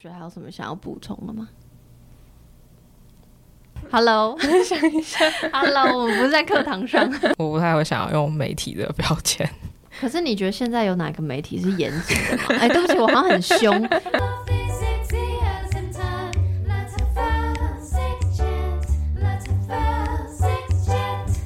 [0.00, 1.46] 觉得还有什么想要补充的吗？
[3.92, 4.34] Hello，
[4.64, 5.18] 想一下
[5.52, 7.06] ，Hello，我们不是在课堂上。
[7.36, 9.46] 我不太会想要用媒体的标签。
[10.00, 12.44] 可是你觉得现在有哪个媒体是严谨的吗？
[12.58, 13.88] 哎，对不起，我好像很凶。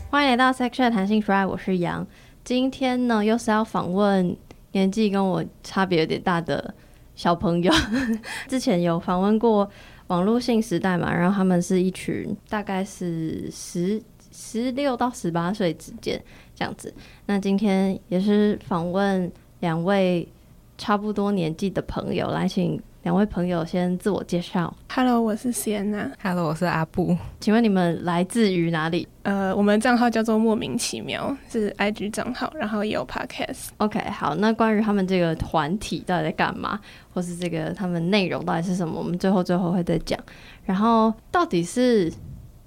[0.08, 2.06] 欢迎来到 Section 弹性 Fry，我是杨。
[2.44, 4.36] 今天呢，又是要访问
[4.70, 6.72] 年纪跟我差别有点大的。
[7.14, 7.72] 小朋友
[8.48, 9.68] 之前有访问过
[10.08, 16.22] 网络性时代嘛，然后他们是一群大概是十十六到十八岁之间
[16.54, 16.92] 这样子。
[17.26, 20.28] 那今天也是访问两位
[20.76, 22.80] 差不多年纪的朋友，来请。
[23.04, 24.74] 两位朋友先自我介绍。
[24.88, 26.10] Hello，我是 Sienna。
[26.22, 27.14] Hello，我是阿布。
[27.38, 29.06] 请问你们来自于哪里？
[29.24, 33.66] 呃，我们账号叫做莫名其妙，是 IG 账号，然后也有 Podcast。
[33.76, 36.80] OK，好，那关于他们这个团体到底在干嘛，
[37.12, 40.18] 或是这个他们内容到底是什么，我们最后最后会再讲。
[40.64, 42.10] 然后到底是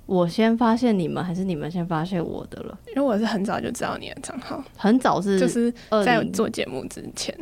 [0.05, 2.77] 我先发现你们，还是你们先发现我的了？
[2.89, 5.73] 因为我是很早就知道你的账号，很早是就是
[6.05, 7.35] 在做节目之前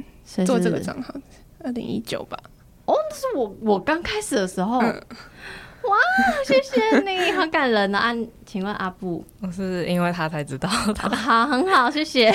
[0.46, 1.14] 做这个账号，
[1.60, 2.40] 二零一九吧。
[2.86, 5.98] 哦，那是我我刚开始的时候，哇，
[6.46, 8.14] 谢谢你 好感人啊！
[8.46, 11.16] 请问阿布，我是因为他才知道的。
[11.16, 12.34] 好，很好，谢谢。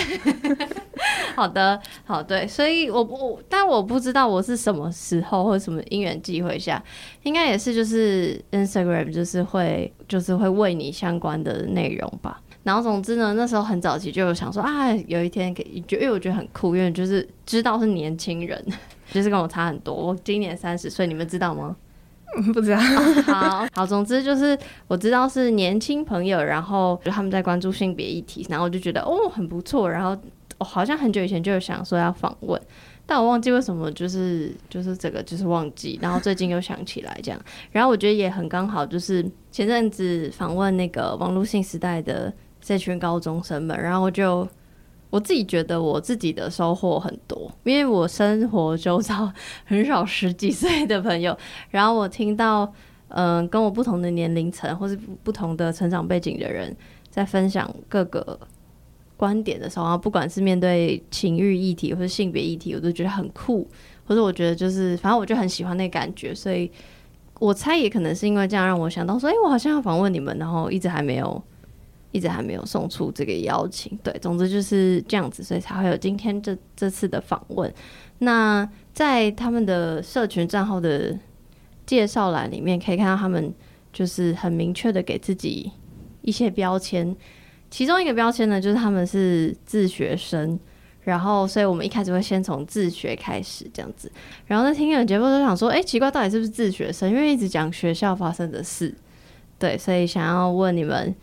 [1.35, 6.83] 好的，好对，所以我不，但我不知道我是什么时候或者什么因缘机会下，
[7.23, 12.41] 应该也是就是 Instagram 就是会就是会为你相关的内容吧。
[12.63, 18.63] 然后总之呢，那时候很早期就有想说啊，有一天可以，就因为我觉得很酷，因为就是知道是年轻人。
[19.11, 21.77] 就是跟我差很多，我今年三十岁，你们知道吗？
[22.55, 22.79] 不知道。
[23.27, 30.17] 好 好，总之就是我知道是年轻朋友，然后就他们在关注性别议题，然后我就觉得哦很不错，然后
[30.59, 32.61] 我好像很久以前就有想说要访问，
[33.05, 37.41] 但我忘记为什么，就是就是这个就是忘记，然后最近又想起来这样，
[37.73, 44.47] 然后我觉得也很刚好，就是前阵子访问那个网络性时代的这群高中生们，然后我就。
[45.11, 49.31] 我自己觉得我自己的收获很多，因为我生活周遭
[49.65, 51.37] 很少十几岁的朋友，
[51.71, 52.73] 然后我听到
[53.09, 56.75] 嗯跟我不同的年龄层或是不同的成长背景的人
[57.11, 58.39] 在分享各个
[59.17, 63.69] 观点的时候，不管是面对情欲议题或者性别议题，我都觉得很酷，
[64.07, 66.71] 或者我觉得就是反正我就很喜欢那感觉，所以
[67.41, 71.43] 我猜也可能是因为这样让我想到说，哎，我好像要访问你们，然后一直还没有。
[72.13, 77.73] 一直还没有送出这个邀请，对，总之就是这样子，所以才会有今天这这次的访问。
[78.19, 81.17] 那在他们的社群账号的
[81.87, 83.55] 介绍栏里面，可以看到他们
[83.93, 85.71] 就是很明确的给自己
[86.23, 87.17] 一些标签。
[87.71, 90.59] 其中一个标签呢，就是他们是自学生，
[91.03, 94.11] 然后，所以我们一开始会先从自学开始这样子。
[94.47, 97.09] 然后在听了节目都想说，哎，奇怪，到底是不是自学生？
[97.09, 98.93] 因为一直讲学校发生的事，
[99.59, 101.15] 对，所以想要问你们。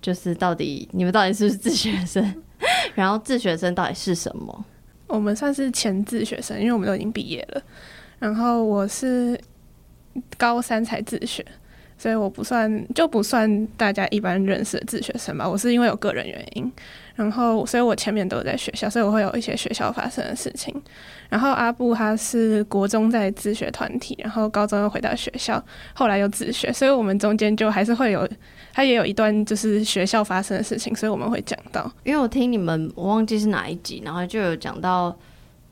[0.00, 2.42] 就是到底你们到底是不是自学生？
[2.94, 4.64] 然后自学生到底是什么？
[5.06, 7.62] 我们算是前自学生，因为我们都已经毕业了。
[8.18, 9.38] 然后我是
[10.36, 11.44] 高三才自学。
[12.00, 16.72] 所以我不算就不算大家一般认识的自学生吧，我是因为有个人原因，
[17.16, 20.72] 然后所以我前面都在学校，所以我会有一些学校发生的事情。
[21.28, 25.60] 然后阿布他是国中在自学团体，然后高中又回到学校，
[25.92, 28.28] 后来又自学，所以我们中间就还是会有
[28.78, 31.90] 他也有一段就是学校发生的事情，所以我们会讲到。
[32.04, 35.18] 因为我听你们我忘记是哪一集，然后就有讲到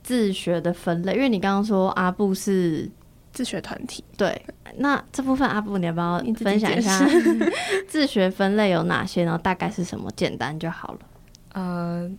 [0.03, 2.91] 自学的分类，因为你刚刚说阿布是。
[3.33, 4.41] 自学团体对，
[4.78, 7.06] 那这部分阿布你要不要分享一下
[7.87, 9.37] 自学分类有哪些然后？
[9.37, 10.11] 大概是什么？
[10.16, 11.00] 简单就好了。
[11.53, 12.11] 呃，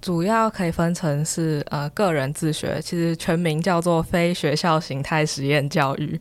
[0.00, 6.20] 主要可以分成是呃个人自学，其实全名叫做非学校形态实验教育，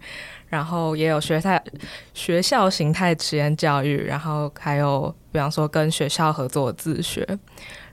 [0.52, 1.64] 然后也有学态
[2.14, 7.26] 学校形态实验教育，然后还有比方说跟学校合作自学。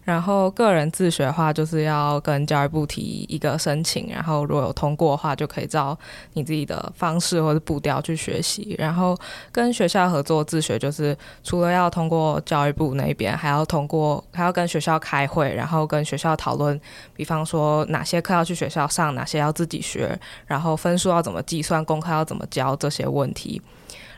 [0.09, 5.95] 然后个人自学的话，就是要跟教育部提一个申请，然后如果有通过的话，就可以照
[6.33, 8.75] 你自己的方式或者步调去学习。
[8.79, 9.15] 然后
[9.53, 11.15] 跟学校合作自学，就是
[11.45, 16.81] 除了要通过教育部那边，还要通过还要跟学校开会，然后跟学校讨论，
[17.15, 23.61] 比方说哪些课要去学校上，哪些要自己学，然后分数要怎么计算，功课要怎么教这些问题，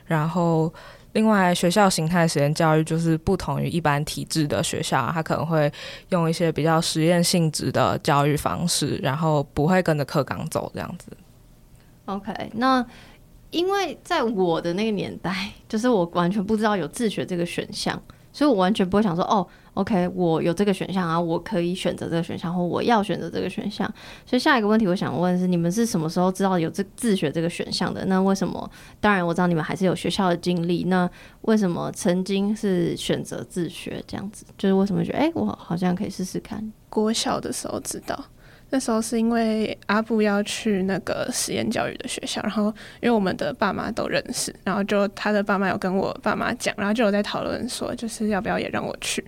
[0.06, 0.72] 然后。
[1.12, 5.70] 另外，学校形态实验教育就是不同于一般体制的学校，它可能会
[6.10, 11.10] 用一些比较实验性质的教育方式，然后不会跟着课纲走这样子。
[12.04, 12.84] OK，那
[13.50, 18.00] 因为在我的那个年代， 就是我完全不知道有自学这个选项，
[18.32, 23.86] 所以我完全不会想说哦，OK，我有这个选项啊，我可以选择这个选项，或我要选择这个选项。
[24.24, 28.04] 所以下一个问题我想问是，你们是什么时候知道有这自学这个选项的？
[28.06, 28.70] 那为什么？
[29.00, 31.10] 当然我知道你们还是有学校的经历，那
[31.42, 34.44] 为什么曾经是选择自学这样子？
[34.56, 36.72] 就是为什么觉得哎，我好像可以试试看？
[36.88, 38.24] 国小的时候知道。
[38.70, 42.66] 那时候是因为阿布要去那个实验教育的学校，然后
[43.00, 49.24] 因为我们的爸妈都认识，然后就他的爸妈有跟我爸妈讲，然后就有在讨论说，就是要不要也让我去。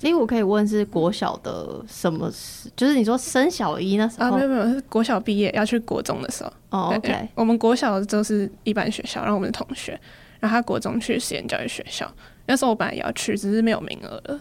[0.00, 2.68] 因为我可以问是国小的什么事？
[2.74, 4.36] 就是你说升小一那时候啊？
[4.36, 6.52] 没有没有，是国小毕业要去国中的时候。
[6.70, 7.28] 哦，OK。
[7.36, 9.92] 我们国小都是一般学校，然后我们的同学，
[10.40, 12.12] 然后他国中去实验教育学校，
[12.46, 14.40] 那时候我本来也要去，只是没有名额了。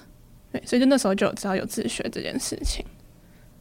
[0.51, 2.83] 对，所以就那时候就有知道有自学这件事情。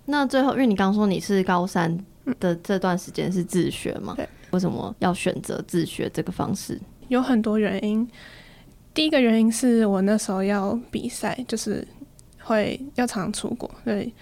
[0.07, 1.97] 那最后，因为你刚说你是高三
[2.39, 4.15] 的这段时间是自学嘛？
[4.17, 4.29] 对。
[4.51, 6.81] 为什么要选择自学这个方式？
[7.07, 8.09] 有很多原因。
[8.93, 11.87] 第一个原因是我那时候要比赛，就是
[12.43, 14.13] 会要常出国，所以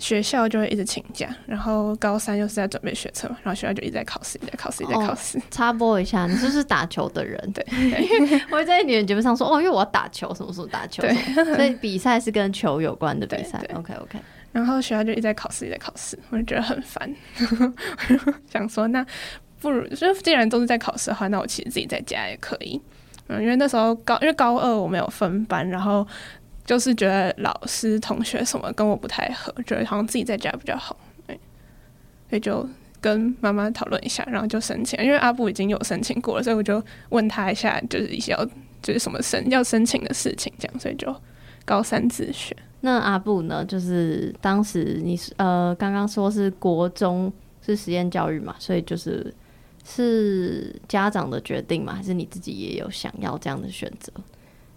[0.00, 1.32] 学校就会一直请假。
[1.46, 5.40] 然后高三又是在准备学车，然后学校就一直在考试，一直在考试，一直在考试。
[5.52, 7.38] 插播一下，你是不是打球的人？
[7.52, 7.64] 对。
[8.50, 11.02] 我会在你的节目上说，哦，因为我要打球，什么时候打球？
[11.02, 11.14] 对。
[11.54, 13.64] 所以比赛是跟球有关的比赛。
[13.74, 14.18] OK，OK。
[14.52, 17.12] 然后学校就一直在考试，一直在考试，我就觉得很烦。
[18.52, 19.04] 想说，那
[19.60, 22.80] 不如就既然都是在考试的话，那我其实自己在家也可以。
[23.28, 26.06] 嗯，因为那时候高，因为高二我没有分班，然后
[26.64, 30.96] 就是觉得老师、同学什么跟我不太合，觉得好像自己在家比较好。
[31.26, 31.38] 对，
[32.28, 32.68] 所以就
[33.00, 35.02] 跟妈妈讨论一下，然后就申请。
[35.02, 38.44] 因为阿布已经有申请过了，所以我就问他一下，就是一些要
[38.82, 41.14] 就是什么申要申请的事情，这样，所以就
[41.64, 42.54] 高三自学。
[42.84, 43.64] 那阿布呢？
[43.64, 47.32] 就是当时你是呃，刚刚说是国中
[47.64, 49.32] 是实验教育嘛，所以就是
[49.84, 54.12] 是家长的决定嘛，还是你自己也有想要这样的选择？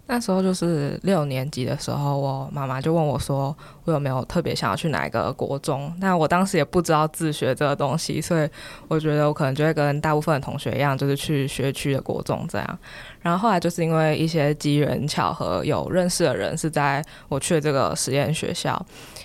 [0.08, 8.48] 那时候就是六年级的时候，我妈妈就问我说：“我有没有特别想要去哪一个国中？”那我当时也不知道自学这个东西，所以
[8.86, 12.78] 我觉得我可能就会跟大部分的同学一样，就是去学区的国中这样。
[13.26, 18.80] 然后后来就是因为一些机缘巧合，有认识的人是在我去的这个实验学校。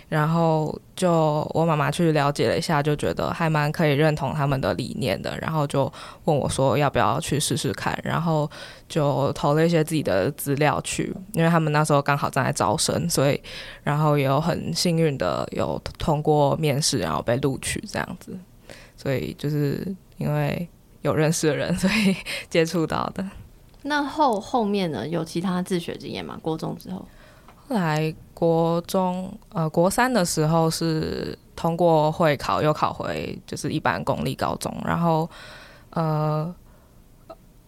[0.10, 5.90] 然后就我妈妈去了解了一下，就觉得还蛮可以认同他们的理念的，然后就
[6.26, 8.50] 问我说要不要去试试看，然后
[8.90, 13.40] 就投了一些自己的资料去，因为他们那时候刚好正在招生，所以
[13.84, 18.36] 然后也有很幸运的有通过面试，然后被录取这样子，
[18.98, 20.68] 所以就是因为
[21.04, 22.16] 有认识的人，所以
[22.50, 23.24] 接触到的。
[23.84, 25.08] 那后后面呢？
[25.08, 26.38] 有其他自学经验吗？
[26.42, 27.06] 国中之后？
[27.68, 35.30] 后来国中呃国三的时候是通过会考，又考回就是一般公立高中，然后
[35.92, 36.54] 呃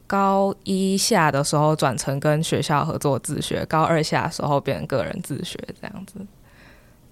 [0.06, 6.16] 高一下的时候转成跟学校合作自学，高二下的时候变成个人自学这样子。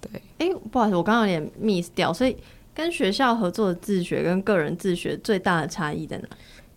[0.00, 2.36] 对，哎，不好意思，我刚刚有点 miss 掉，所以
[2.74, 6.28] 跟学校合作的自学跟个人自学最大的差异在哪？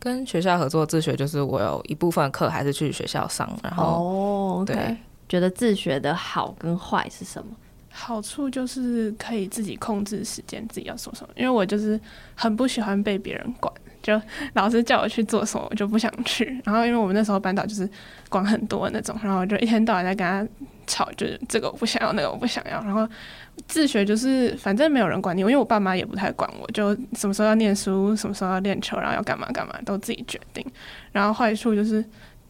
[0.06, 4.96] 跟学校合作自学就是我有一部分课还是去学校上，然后哦，对。
[5.28, 7.52] 觉得自学的好跟坏是什么？
[7.90, 11.30] 好处就是可以自己控制时间，自己要做什么。
[11.36, 12.00] 因为我就是
[12.36, 13.74] 很不喜欢被别人管，
[14.04, 14.22] 就
[14.54, 16.62] 老师叫我去做什么，我就不想去。
[16.63, 17.90] 然后因为我们那时候班导就是
[18.30, 20.48] 管很多那种，然后我就一天到晚在跟他
[20.86, 22.80] 吵，就是这个我不想要，那个我不想要。
[22.84, 23.10] 然后
[23.68, 30.66] 自学就是反正没有人管你，因为我爸妈也不太管我，就什么时候要念书，什么时候要练球，然后要干嘛干嘛都自己决定。
[31.12, 32.04] 然后坏处就是。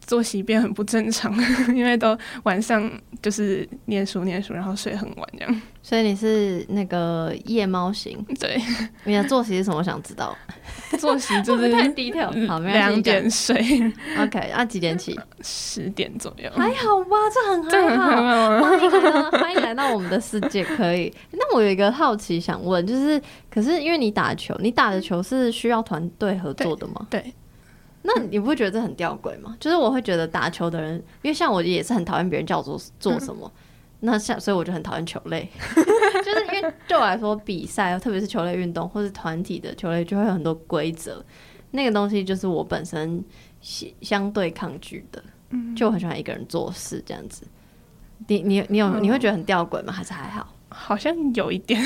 [0.06, 1.34] 作息变很不正常，
[1.74, 5.62] 因为都晚上就是念书念书，然后睡很晚这样。
[5.82, 8.16] 所以你是那个夜猫型？
[8.40, 8.60] 对。
[9.04, 9.78] 你的作息是什么？
[9.78, 10.36] 我想知道。
[10.98, 12.32] 作息就是太低调。
[12.48, 13.54] 好，两点睡。
[14.18, 15.18] OK，那几点起？
[15.42, 16.50] 十点左右。
[16.54, 17.16] 还好吧，
[17.70, 18.60] 这很还好。
[18.60, 21.12] 欢迎来到欢迎来到我们的世界，可以。
[21.32, 23.20] 那我有一个好奇想问，就是
[23.50, 27.06] 可是因为你打球，你打的球是需要团队合作的吗？
[27.10, 27.32] 对。
[28.06, 29.56] 那你不会觉得这很吊诡吗？
[29.58, 33.50] 就是我会觉得打球的人，因为像我也是很讨厌别人叫我做做什么，
[34.00, 41.24] 那像所以我就很讨厌球类， 就是因为对我来说，比赛特别是球类运动或是团体的球类，就会有很多规则，
[41.72, 43.24] 那个东西就是我本身
[43.60, 45.22] 相相对抗拒的，
[45.74, 47.46] 就很喜欢一个人做事这样子。
[48.28, 49.92] 你你你有你会觉得很吊诡吗？
[49.92, 50.46] 还是还好？
[50.78, 51.82] 好像有一点，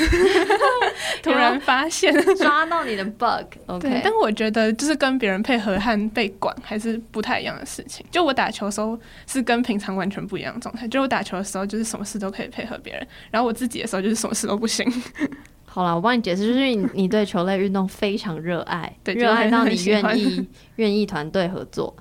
[1.23, 4.01] 突然发现抓到你的 bug，OK。
[4.03, 8.05] 但我觉得就是跟别人配合和被管还是不太一样的事情。
[8.11, 10.87] 就我打球的时候是跟平常完全不一样的状态。
[10.87, 14.85] 就我打球的时候就是什么事都可以配合别人，然后我自己的时候就是什么事都不行。
[15.65, 20.45] 好了，我帮你解释，就是你你对球类运动非常热爱， 对热爱到你愿意
[20.75, 21.95] 愿意团队合作。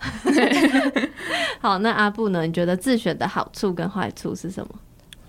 [1.61, 2.45] 好，那阿布呢？
[2.45, 4.75] 你觉得自选的好处跟坏处是什么？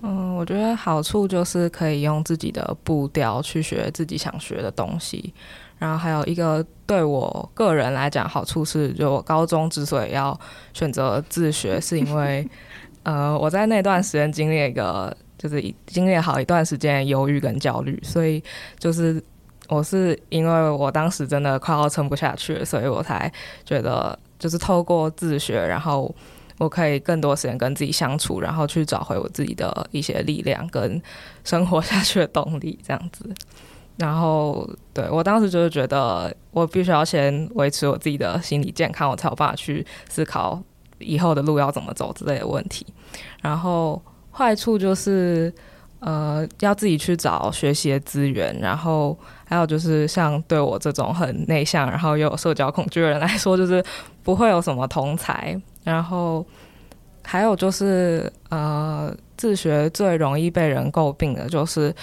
[0.04, 5.32] 嗯，我觉得好处就是可以用自己的步调去学自己想学的东西，
[5.78, 10.38] 然后还有一个对我个人来讲好处是，就我高中之所以要
[10.74, 12.48] 选择自学，是因为
[13.04, 18.44] 呃我在那段时间经历了一个就是经历好一段时间的忧郁跟焦虑，所以
[18.80, 19.24] 就是
[19.70, 23.32] 我是因为我当时真的快要撑不下去了，所以我才
[23.64, 26.12] 觉得就是透过自学，然后。
[26.62, 31.02] 我可以更多时间跟自己相处，然后去找回我自己的一些力量跟
[31.44, 33.28] 生活下去的动力，这样子。
[33.98, 40.62] 然后，对我当时就是觉得，我必须要先维持我自己的心理健康，我才有办法去思考
[41.00, 42.86] 以后的路要怎么走之类的问题。
[43.42, 44.00] 然后
[44.32, 45.52] 坏处就是，
[46.00, 49.18] 呃，要自己去找学习的资源，然后
[49.52, 53.84] 还有就是像对我这种很内向，然后又有社交恐惧的人来说，就是
[54.24, 55.60] 不会有什么同才。
[55.84, 56.46] 然后
[57.22, 61.94] 还有就是，呃，自学最容易被人诟病的就是，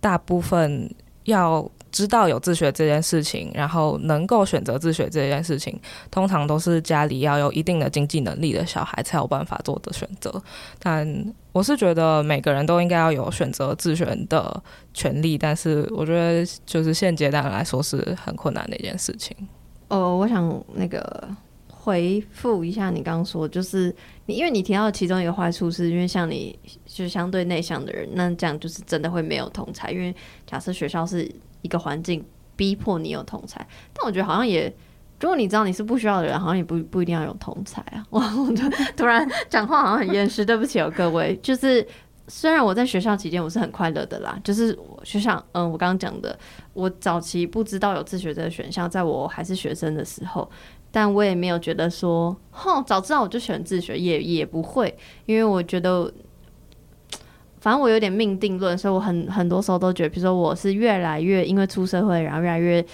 [0.00, 0.92] 大部分
[1.26, 1.64] 要
[1.96, 10.30] 知道有自学这件事情，然后能够选择自学这件事情，通常都是家里要有一定的经济能力的小孩才有办法做的选择。
[10.78, 14.62] 但我是觉得每个人都应该要有选择自学的
[14.92, 19.34] 权利，但是我觉得就是现阶段来说是很困难的一件事情。
[19.88, 21.26] 哦，我想那个
[21.68, 23.94] 回复一下你刚刚说，就是
[24.26, 30.14] 你因为你提到其中一个坏处，是因为像你就是相对内向的人，那这样就是真的会没有同才，因为
[30.46, 31.30] 假设学校是
[31.66, 32.24] 一个环境
[32.56, 34.74] 逼迫你有同才，但我觉得好像也。
[35.18, 38.04] 如果你知道你是不需要的人，好像也不不一定要有同才啊。
[38.10, 41.34] 我我就突然讲话好像很厌世，对不起哦各位。
[41.42, 41.86] 就是
[42.28, 46.38] 虽然我在学校期间我是很快乐的啦，就是我学校嗯我刚刚讲的，
[46.74, 50.46] 我早期不知道有自学这个选项，在我还是学生的时候，
[50.90, 54.94] 但我也没有觉得说，哼，早知道我就选自学，也也不会，
[55.24, 56.12] 因为我觉得，
[57.66, 62.86] 反正我有点命定论，所以我很很多时候都觉得，比如说我是越来越因为出社会，然后越来越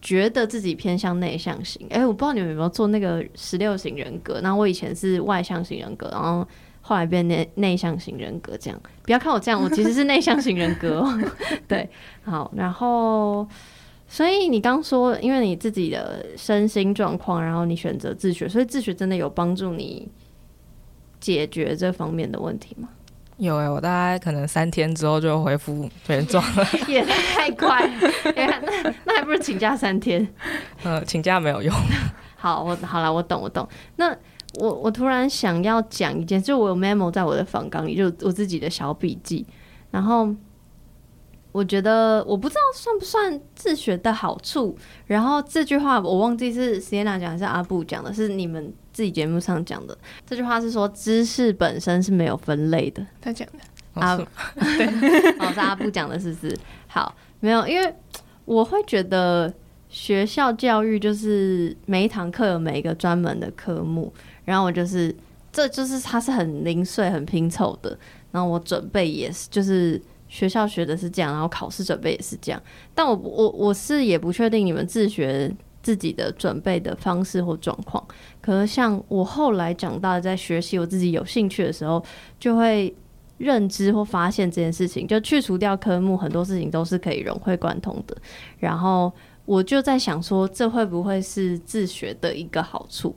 [0.00, 1.86] 觉得自己偏向内向型。
[1.90, 6.48] 诶，我不知道你们有没有做那个十六型人格，然后我以前是外向型人格，然后。
[6.88, 11.20] 后来变内内向型人格，这样不要看我这样，我其实是内向型人格、哦。
[11.66, 11.90] 对，
[12.22, 13.44] 好，然后
[14.06, 20.08] 所以你刚说，因为你自己的身心状况，然后你选择自学，所以自学真的有帮助你
[21.18, 22.88] 解决这方面的问题吗？
[23.38, 26.66] 有哎、欸我大概可能三天之后就恢复原状了。
[26.88, 27.86] 也太快
[28.34, 30.26] 那那还不如请假三天。
[30.82, 31.74] 呃，请假没有用。
[32.36, 33.68] 好，我好了，我懂，我懂。
[33.96, 34.16] 那
[34.58, 39.46] 我我突然想要讲一件，就我有 memo 在我的访纲里，就我自己的小笔记。
[39.90, 40.34] 然后
[41.52, 44.76] 我觉得我不知道算不算自学的好处。
[45.06, 49.94] 然后这句话我忘记是 Sienna 讲还是阿布讲的，是你们自己节目上讲的。
[50.26, 53.06] 这句话是说知识本身是没有分类的。
[53.20, 54.86] 他讲的，啊对
[55.38, 56.58] 哦，是阿布 讲的，是不是？
[56.88, 57.94] 好，没有，因为
[58.46, 59.52] 我会觉得
[59.90, 64.10] 学校教育就是每一堂课有每一个专门的科目，
[64.46, 65.14] 然后我就是
[65.52, 67.98] 这就是它是很零碎、很拼凑的，
[68.30, 72.62] 然后我准备也是，就是学校学的是这样，然后考试准备也是这样，
[72.94, 75.54] 但我我我是也不确定你们自学。
[75.86, 78.04] 自己的准备的方式或状况，
[78.40, 82.04] 可是像我后来长大，在学习我自己有兴趣的时候，
[82.40, 82.92] 就会
[83.38, 88.16] 认知或发现这件事情，就去除掉科目，很多事情都是可以融会贯通的。
[88.58, 89.12] 然后
[89.44, 93.14] 我就在想说，这会不会是自学的一个好处？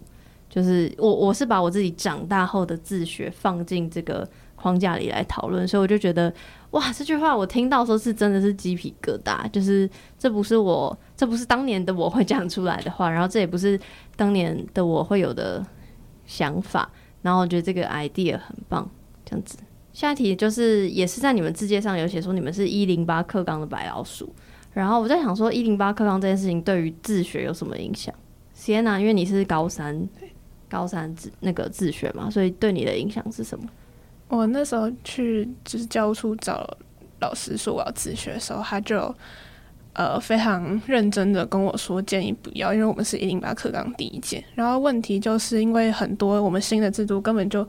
[0.48, 6.34] 就是我我是把我自己长大后的自学放进这个框架里来讨论，所以我就觉得
[6.72, 13.80] 哇，这句话我听到说是真的是鸡皮疙瘩，就是这不是我，这不是当年的我会讲出来的话，然后这也不是
[14.18, 15.66] 当年的我会有的
[16.26, 18.90] 想法，然后我觉得这个 idea 很棒，
[19.26, 19.58] 这样子。
[19.94, 24.34] 下一题就是也是在你们字界上有写说你们是一零八课纲的白老鼠，
[24.74, 28.14] 然后我在想说一零八课纲这件事情对于自学有什么影响
[28.56, 30.08] ？Sienna，因为你是高三，
[30.70, 33.66] 高三自那个自学嘛，所以对你的影响是什么？
[34.30, 36.66] 我那时候去就是教务处找
[37.20, 39.14] 老师说我要自学的时候，他就
[39.92, 47.68] 呃非常认真的跟我说建议不要，因为我们是一零八课纲第一届，然后问题就是因为很多我们新的制度根本就。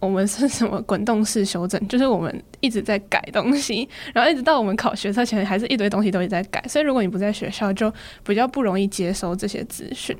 [0.00, 1.80] 我们是什么滚动式修正？
[1.86, 6.60] 就是我们一直在改东西，然后一直到我们考学测前，还是一堆东西都一直在改。
[6.66, 7.88] 所以如果你不在学校，就
[8.24, 10.18] 比较不容易接收这些资讯。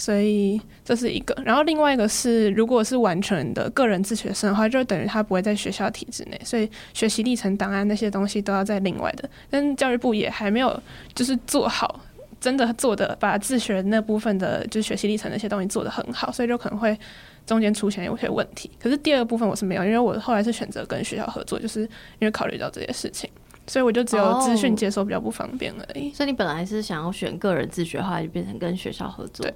[0.00, 1.36] 所以这是一个。
[1.44, 9.28] 然后另外一个是，如果是完全的个人自学生的话，就等于他不会在学校体制内，所以学习历程档案那些东西都要在另外的。
[9.50, 10.82] 但教育部也还没有
[11.14, 12.00] 就是做好，
[12.40, 16.98] 真的做的把自学那部分的，就是学习历程那些东西做得很好，所以就可能会
[17.44, 18.70] 中间出现有些问题。
[18.82, 23.28] 可是第二个部分我是没有，因为我后来是选择跟学校合作，就是因为考虑到这些事情。
[23.66, 26.12] 所以我就只有资讯接收比较不方便而已。
[26.12, 29.46] 所以你本来是想要选个人自学，后来就变成跟学校合作。
[29.46, 29.54] 对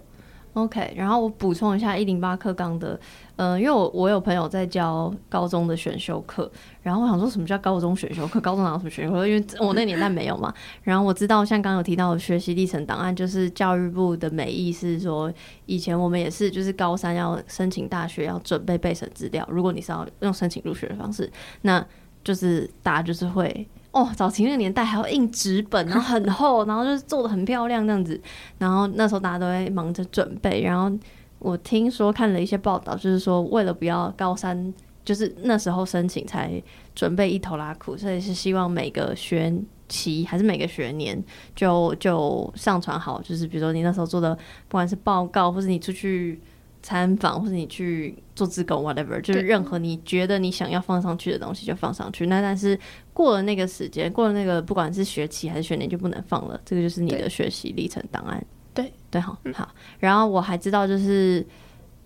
[0.55, 0.93] ，OK。
[0.97, 2.99] 然后我补充一下一零八课纲的，
[3.37, 6.51] 嗯，因为我我有朋友在教高中的选修课，
[6.83, 8.41] 然后我想说什么叫高中选修课？
[8.41, 9.27] 高中哪有什么选修课？
[9.27, 10.53] 因为我那年代没有嘛。
[10.83, 15.33] 然后我知道像刚刚有提到的学习历程档案，就是教育部的美意是说，
[15.67, 21.31] 以前我们也是就是高三要申请大学要准备备审资料，如果你是要用申请入学的方式，
[21.63, 21.85] 那
[22.23, 23.69] 就是大家就是会。
[23.95, 28.21] 哦，早期那个年代还要印纸本，然后很厚， 然后就是做的很漂亮这样子。
[28.59, 30.63] 然后那时候大家都会忙着准备。
[30.63, 30.91] 然后
[31.39, 34.75] 我听说看了一些报道，就是说为了不要高三，
[35.05, 36.61] 就是那时候申请才
[36.93, 39.55] 准备一头拉苦，所以是希望每个学
[39.89, 41.23] 期还是每个学年
[41.55, 44.35] 就就上传好，就是比如说你那时候做的
[44.69, 46.41] 不管是报告，或者你出去。
[46.87, 52.27] 参访或者你去做自贡，whatever，就是任何你觉得你想要放上去的东西就放上去。
[52.27, 52.79] 那但是
[53.15, 56.61] 过了那个时间，过了那个不管是学期还是学年就不能放了。
[56.67, 58.45] 这个就是你的学习历程档案。
[58.75, 59.75] 对对，好好。
[59.99, 61.47] 然后我还知道，就是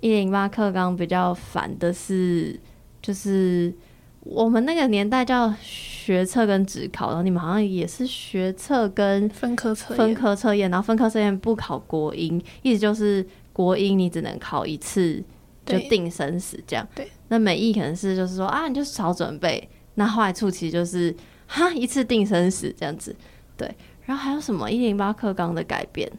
[0.00, 2.56] 一零八课纲比较烦的是，
[3.02, 3.74] 就是
[4.20, 13.26] 我们那个年代叫学测跟职考，然后你们好像也是学测跟分科测分科测验，然后分科测验不考国英，意思就是。
[13.50, 15.20] 国英你只能考一次
[15.66, 17.10] 就定生死这样，对。
[17.26, 19.68] 那美艺可能是就是说啊，你就少准备。
[19.98, 21.12] 那坏处其实就是
[21.48, 23.14] 哈一次定生死这样子，
[23.56, 23.68] 对。
[24.04, 26.10] 然后还有什么一零八课纲的改变，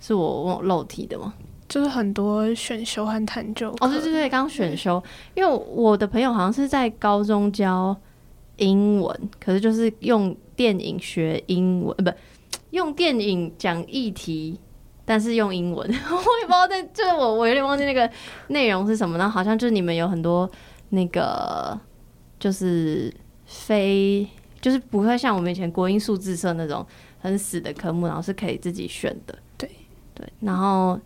[0.00, 1.34] 是我忘漏题的吗？
[1.68, 3.70] 就是很多选修和探究。
[3.80, 5.02] 哦，对对对，刚选修，
[5.34, 7.94] 因为我的朋友好像是在高中教
[8.56, 12.10] 英文，可是就是用电影学英文，不，
[12.70, 14.58] 用电影讲议题。
[15.04, 18.10] 但是用英文， 我也不知道，但就是我我有点忘记那个
[18.48, 19.26] 内容是什么呢？
[19.26, 20.46] 好像就是你们有很多
[20.90, 21.78] 那个
[22.38, 23.12] 就是
[23.46, 24.26] 非
[24.60, 26.86] 就是不会像我们以前国英数字社那种
[27.18, 29.38] 很死的科目，然后是可以自己选的。
[29.56, 29.70] 对
[30.14, 30.98] 对，然后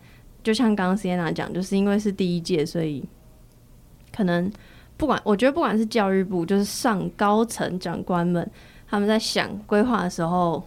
[0.43, 3.03] 就像刚刚 Sienna 讲，就是因为是第一届，所以
[4.15, 4.51] 可能
[4.97, 8.49] 不管我觉得不管是教育部，就是上高层长官们
[8.87, 10.63] 他们在想规划的时候。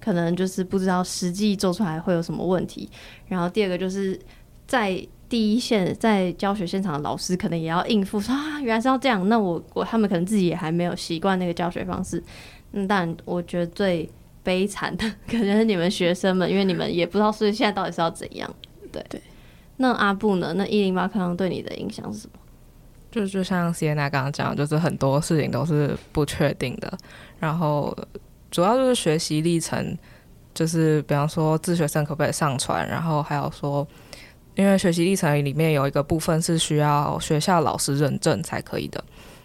[0.00, 2.90] 可能就是不知道实际做出来会有什么问题，
[3.26, 4.20] 然后第二个就是
[4.66, 5.02] 在
[5.34, 12.22] 第一线在教学现场的老师可能也要应付说啊，原来是要这样，那我我他们可能自己也还没有习惯那个教学方式。
[12.70, 14.08] 嗯，但我觉得最
[14.44, 18.48] 悲惨的可能是你们学生们，因为你们也不知道是现在到底是要怎样。
[18.92, 19.20] 对对。
[19.78, 20.54] 那阿布呢？
[20.54, 22.38] 那一零八课堂对你的影响是什么？
[23.10, 26.96] 就就像 c n 刚刚讲，就是很多事情都是不确定的，
[27.40, 27.92] 然后。
[28.52, 29.98] 主要就是学习历程，
[30.54, 33.84] 就是比方说自学生可不可以上传，然后还有说，
[34.54, 39.02] 因为学习历程里面有一个部分是需要学校老师认证才可以的，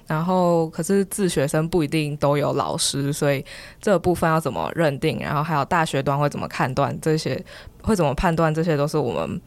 [0.08, 3.44] 然后可是自学生不一定都有老师，所以
[3.82, 7.44] 这部分要怎么认定，然后还有大学端会怎么判断这些，
[7.82, 9.42] 会怎么判断这些都是我们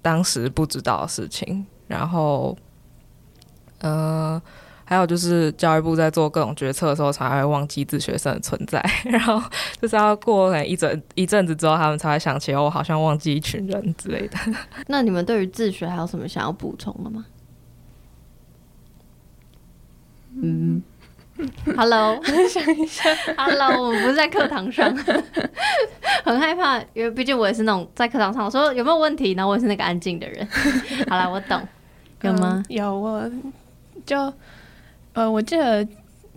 [0.00, 2.56] 当时不知道的事情，然后，
[3.80, 4.40] 呃。
[4.92, 8.78] 还有就是教育部在做各种决策的时候，才会忘记自学生的存在，
[9.08, 9.42] 然后
[9.80, 14.36] 就是要过一整一阵子之后，他们才会想起我好像忘记一群人之类的。
[14.88, 17.24] 那你们对于自学还有什么想要补充的吗？
[20.42, 20.82] 嗯
[21.74, 23.04] ，Hello，想一下
[23.38, 24.94] ，Hello，我们不是在课堂上，
[26.22, 30.46] 很害怕，因为毕竟我也是那种在课堂上，我说有没有问题，然后我也是那个安静的人。
[31.08, 31.66] 好了，我懂，
[32.20, 32.62] 有吗？
[32.68, 33.30] 有，我
[34.04, 34.30] 就。
[35.14, 35.86] 呃，我记得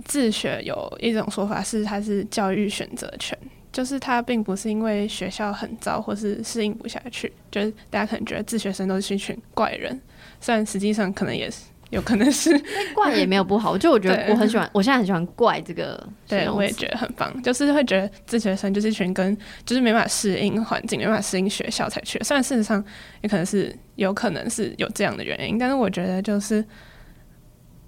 [0.03, 3.37] 自学有一种说法是，它是教育选择权，
[3.71, 9.97] 就是它并不是因为学校很糟或是适应不下去，就是大家可能觉得自学生都是一群怪人，
[10.41, 12.51] 虽然实际上可能也是有可能是
[12.93, 22.83] 怪也没有不好，就我觉得我很喜欢，我现在很喜欢怪这个，对我也觉得很棒，就是会觉得自学生就是一群跟就是没办法适应环境、没办法适应学校才去，虽然事实上
[23.21, 26.65] 也可能是有可能是有这样的原因，但是我觉得就是。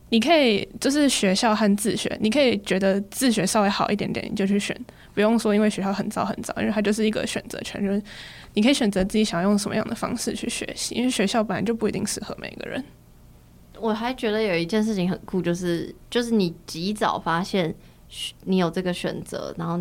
[0.09, 4.77] 你可以就是学校和自学，你可以觉得自学稍微好一点点，你就去选，
[5.13, 8.01] 不用说因为学校很糟很糟，因为它就是一个选择权，就是
[8.53, 12.83] 你可以选择自己想要用什么样的方式去学习，因为学校本来就不一定适合每个人。
[13.79, 17.75] 我还觉得有一件事情很酷，就是就是你及早发现
[18.45, 19.79] 你有这个选择，然后。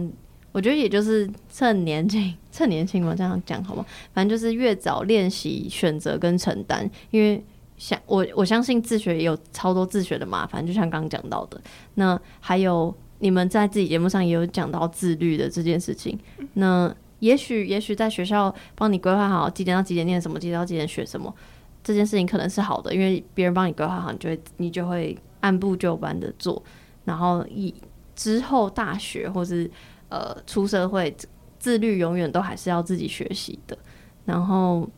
[0.52, 3.84] 我觉得也就是趁年轻，趁年轻嘛，这样讲好吗？
[4.14, 7.44] 反正就是越早练习选择跟承担，因为
[7.76, 11.60] 像我我相信自学也有超多自学的麻烦，就像刚刚讲到的。
[11.94, 16.18] 那还有你们在自己节目上也有讲到自律的这件事情。
[16.54, 21.34] 那也许也许在学校帮你规划好几点到几点念什么，几点到几点学什么，
[21.82, 26.62] 这件事情可能是好的，因为别人帮你规划好，你就会你就会按部就班的做，
[27.04, 27.74] 然后以
[28.14, 29.70] 之后大学或是
[30.08, 31.14] 呃出社会，
[31.58, 33.76] 自律永远都还是要自己学习的。
[34.24, 34.88] 然后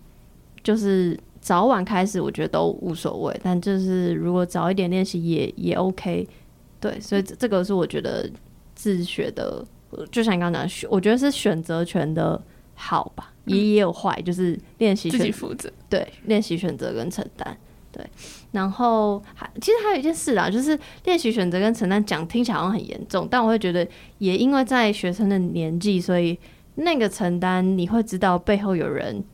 [0.62, 6.27] 就是早晚开始，我觉得都无所谓，但就是如果早一点练习也也 OK。
[6.81, 8.31] 对，所以这这个是我觉得
[8.74, 9.64] 自学的，
[10.11, 12.40] 就像你刚刚讲，选我觉得是选择权的
[12.74, 15.70] 好吧，也也有坏，就是练习自己选负责。
[15.88, 17.57] 对，练习选择跟承担。
[17.90, 18.07] 对，
[18.53, 23.85] 然后还其实还有一件事啦，就是练习选择跟承担讲听起来好像很严重，但我会觉得
[24.18, 26.38] 也因为在学生的年纪，所以
[26.77, 29.24] 那个承担你会知道背后有人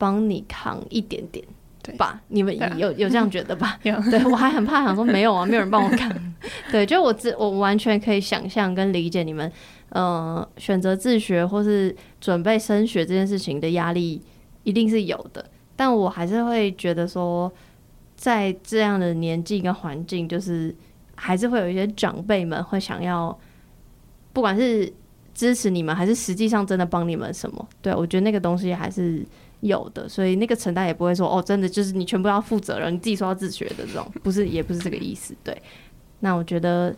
[0.00, 1.44] 帮你扛一点点，
[1.82, 2.18] 对吧？
[2.28, 3.78] 你们有有这样觉得吧？
[3.84, 6.10] 有对我还很怕，想说没有啊， 没有人帮我扛。
[6.72, 9.52] 对，就我自我完全可以想象跟理解你们，
[9.90, 14.22] 呃，选择自学或是准备升学这件事情的压力
[14.62, 15.44] 一定是有的，
[15.76, 17.52] 但我还是会觉得说，
[18.16, 20.74] 在这样的年纪跟环境，就是
[21.14, 23.38] 还是会有一些长辈们会想要，
[24.32, 24.90] 不管是
[25.34, 29.22] 支持你们，还是实际上真的帮你们什么，对我觉得那个东西还是
[29.60, 35.34] 有的，所以那个承担也不会说哦，真的就是你全部要负责任，你自己说要自学的这种，不是，也不是这个意思。
[35.44, 35.56] 对，
[36.20, 36.94] 那我觉得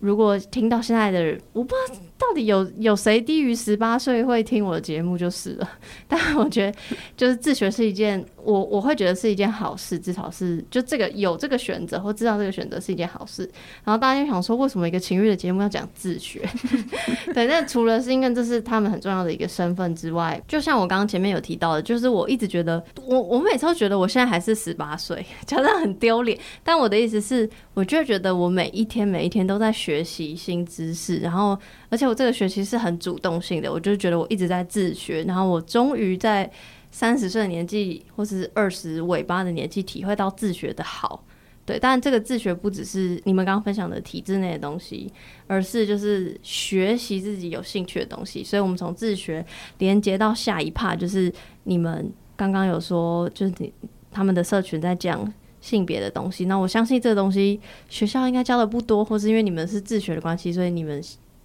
[0.00, 5.68] 如果听到现在的人，我不知道到底有有谁低于十八岁会听我的节目就是了，
[6.08, 6.78] 但我觉得
[7.16, 13.48] 就是自学是一件，我我会觉得是一件好事，至少是就这个有这个选择或知道这个选择是一件好事。
[13.84, 16.48] 然后大家就想说，为什么一个情欲的节目要讲自学？
[17.34, 26.38] 对，那除了是因为这是他们很重要的一个身份之外，就像我刚刚前面有提到的，就是我一直觉得，我我每次都觉得我现在还是十八岁， 讲得很丢脸。
[26.62, 31.58] 但我的意思是，我就觉得我每一天每一天都在学习新知识，然后
[31.94, 36.50] 而且我这个学期是很主动性的，我就觉得我一直在自学，然后我终于在
[36.90, 41.24] 三十岁的年纪或是二十尾巴的年纪体会到自学的好。
[41.64, 45.08] 对，当然这个自学不只是你们刚刚分享的体制内的东西，
[45.46, 48.42] 而是就是学习自己有兴趣的东西。
[48.42, 49.46] 所以我们从自学
[49.78, 53.72] 连接到下一趴，就是你们刚刚有说，就是你
[54.10, 56.46] 他们的社群在讲性别的东西。
[56.46, 61.00] 那我相信这个东西学校应该教的不多，或是因为你们是自学的关系，所以你们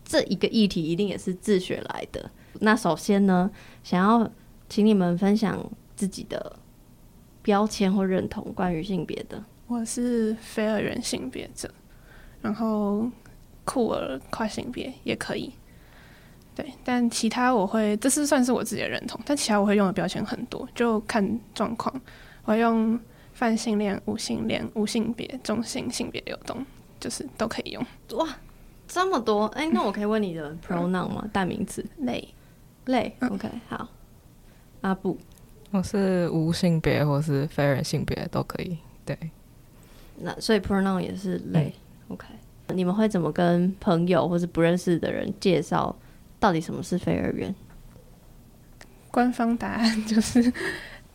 [0.10, 2.32] 这一个议题一定也是自学来的。
[2.62, 3.48] 那首先呢，
[3.84, 4.28] 想要
[4.67, 5.63] 请你们分享
[5.95, 6.58] 自己的
[7.43, 9.43] 标签或认同关于性别的。
[9.67, 11.69] 我是非二元性别者，
[12.41, 13.08] 然后
[13.63, 15.54] 酷儿跨性别也可以。
[16.56, 21.93] 对，但其他我会，这是算是我自己的认同，但其他我会用的标签很多，就看状况。
[22.45, 23.00] 我会用
[23.34, 26.65] 泛性恋、无性恋、无性别、中性、性别流动，
[27.00, 27.86] 就是都可以用。
[28.17, 28.28] 哇，
[28.89, 29.45] 这么多！
[29.49, 31.23] 哎、那我可以问你的 pronoun 吗？
[31.32, 32.28] 代名词类
[32.86, 33.15] 类。
[33.30, 33.88] OK，好。
[34.82, 35.15] 阿布，
[35.69, 38.80] 我是无性别或是非人性别都可以。
[39.06, 39.15] 对，
[40.17, 41.71] 那所以 pronoun 也是类。
[42.08, 42.25] OK，
[42.69, 45.95] 你们会怎么跟朋友或是不认识的人介绍
[46.39, 47.54] 到底什么是非二元？
[49.12, 50.52] 官方答案就是，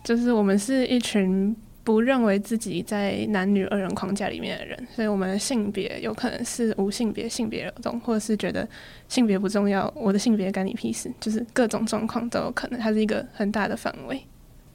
[0.04, 8.66] 就是我们是一群不认为自己在男女二人框架里面的人，所以我们的性别有可能是无性别、性别流动，或者是觉得
[9.06, 14.20] 性别不重要，我的性别干你屁事，就是各种状况都有可能，它是一个很大的范围。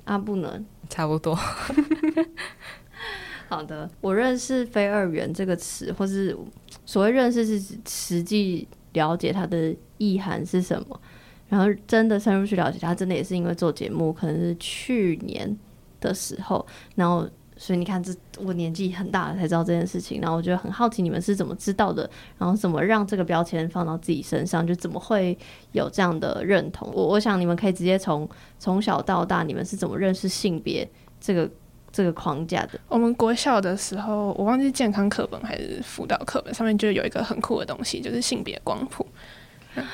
[0.05, 0.65] 啊，不能？
[0.87, 1.35] 差不多。
[3.47, 6.35] 好的，我认识“非二元”这个词，或是
[6.85, 10.99] 所谓认识是指实际了解它的意涵是什么，
[11.47, 15.57] 然后真的深入去了解它，真的也是因为做节目，可能是去年
[15.99, 25.37] 的时候，然后所以你看这我年纪很大了才知道这件事情，然后我觉得很好奇你们是怎么知道的，然后怎么让这个标签放到自己身上，就怎么会
[25.73, 26.89] 有这样的认同？
[26.93, 31.49] 我我想你们可以直接从从小到大，你们是怎么认识性别这个
[31.91, 32.79] 这个框架的？
[32.87, 39.05] 我们国小的时候，我忘记健康课本还是辅导课本上面就有一个很酷的东西，就是性别光谱。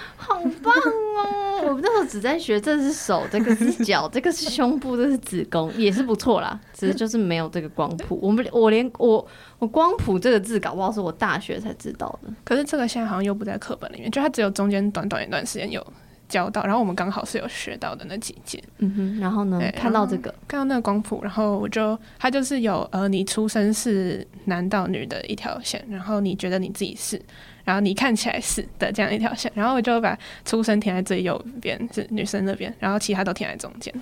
[0.17, 1.61] 好棒哦！
[1.67, 6.59] 我们那时候只在学，这是手，这个是脚， 这个是胸部，这是子宫，也是不错啦。
[6.73, 9.25] 只是就是没有这个光谱，我们我连我
[9.59, 12.33] 我光谱这个字，搞不好是我大学才知道的。
[12.43, 15.85] 可是这个现在好像又不在课本里面，就它只有中间短短一段时间有
[16.27, 18.61] 教到，然后我们刚好是有学到的那几件。
[18.79, 27.21] 嗯哼，然后呢对，看到这个，看到那个光谱，然后我就它就是有呃，你出生是男到女的一条线，然后你觉得你自己是，
[27.65, 33.93] 然后你看起来是的这样一条线，然后我就把出生填在最右边是女生那边，然后其他都填在中间。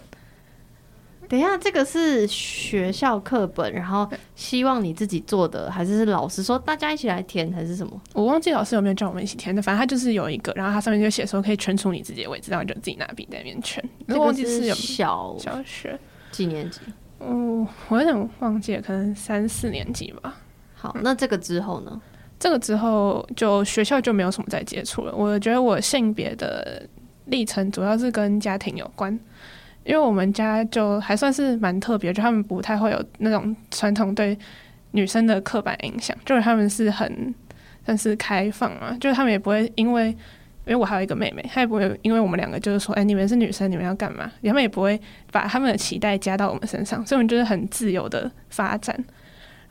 [1.30, 8.00] 等一下，这个是学校课本，然后希望你自己做的，还是是老师说大家一起来填，还是什么？
[8.14, 13.84] 我忘记老师有没有叫我们一起填的，反正他就是有一个，然后它上面就写说可以圈出你自己的位置，然后你就自己拿笔在那边圈。
[14.08, 15.98] 这个我忘记是有小小学，
[16.30, 16.82] 几年级？
[17.22, 20.36] 嗯，我有点忘记了，可能三四年级吧。
[20.76, 22.02] 好，那这个之后呢？
[22.44, 25.16] 这个之后就学校就没有什么再接触了。
[25.16, 26.86] 我觉得我性别的
[27.28, 29.18] 历程主要是跟家庭有关，
[29.86, 34.38] 因为我们家就还算是蛮特别，就他们不太会有那种传统对
[34.92, 37.34] 女生的刻板印象，就是他们是很
[37.86, 40.14] 算是开放啊，就是他们也不会因为。
[40.66, 44.32] 因为我还有一个妹妹，她也不会因为我们两个就是说，哎，你们是女生，你们要干嘛？
[44.42, 44.98] 他们也不会
[45.30, 48.98] 把他们的期待加到我们身上，所以我们就是很自由的发展。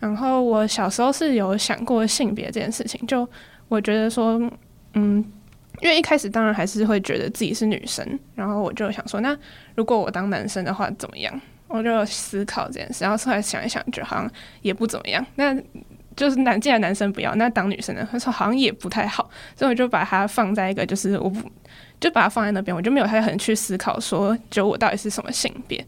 [0.03, 3.27] 然后我小时候是有想过性别这件事情，就
[3.69, 4.33] 我觉得说，
[4.95, 5.25] 嗯，
[5.81, 9.39] 因为一开始当然还是会觉得自己是女生，然后我就想说，那
[9.77, 11.41] 如果我当男生的话怎么样？
[11.69, 15.25] 我就思考这件事，然后后来想一想，就好像也不怎么样。
[15.37, 15.57] 那
[16.15, 18.07] 就是男，既然男生不要，那当女生呢？
[18.13, 21.51] 他说好像也不太好，所以我就把它放在一个，就是我不
[21.99, 25.83] 就把它放在那边，我就没有太很去思考说，就我到底是什么性别。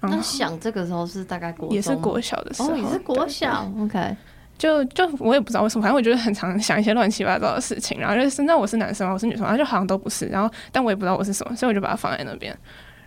[0.00, 4.16] 然那后想这个时候是大概国也是国小的时候，哦，也是国对小，OK。
[4.58, 9.14] 就就我也不知道为什么，反正我觉得很常想一些乱七八糟的事情，然后就是那我是男生吗？
[9.14, 9.56] 我是女生吗？
[9.56, 12.54] 就好像都不是，然后但我也不知道我是什么，所以我就把它放在那边。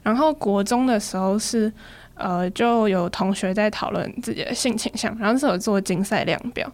[0.01, 1.71] 然后国中的时候是
[2.15, 6.71] 呃，就有同学在讨论自己的性倾向，然后那时候有做竞赛量表，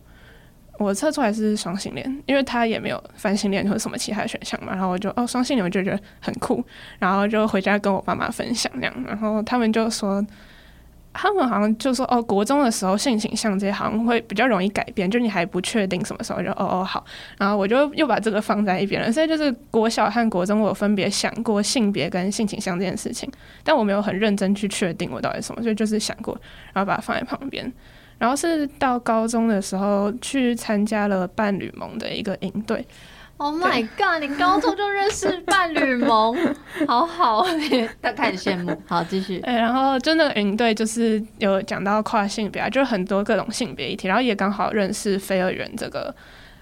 [0.80, 6.65] 我测出来是双性恋，因为他也没有泛性恋或者什么其他选项嘛，然后我就哦双性恋，我就觉得很酷，
[6.98, 10.26] 然后就回家跟我爸妈分享那样，然后他们就说。
[11.12, 17.04] 他们好像就说哦，国中的时候性倾向这些好像会比较容易改变，就你还不确定什么时候就哦哦好，
[17.39, 19.12] 然后我就又把这个放在一边了。
[19.12, 23.30] 所以就是国小和国中，我分别想过性别跟性倾向这件事情，
[23.63, 26.39] 但我没有很认真去确定我到底什么，所以就是想过，
[26.74, 27.70] 然后把它放在旁边。
[28.20, 32.86] 然后是到高中的时候去参加了伴侣盟的一个营队
[33.38, 34.22] ，Oh my god！
[34.22, 36.36] 你高中就认识伴侣盟，
[36.86, 37.46] 好好，
[38.02, 38.78] 他开始羡慕。
[38.86, 39.40] 好，继续。
[39.46, 46.14] 哎，然后就那个营队就是有讲到跨性别啊，就很多各种性别议题，然后也刚好认识非二元这个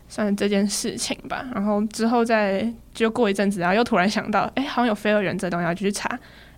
[0.07, 1.43] 算这件事情吧。
[1.55, 6.07] 然后之后再就过一阵子，然后又突然想到，哎，好像有非二元这东西要去查，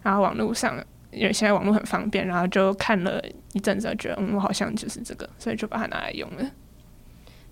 [0.03, 0.75] 然后网络上
[1.11, 3.21] 因为现在网络很方便，然后就看了
[3.53, 6.51] 一阵子，觉得嗯，我好像就是这个，所以就把它拿来用了。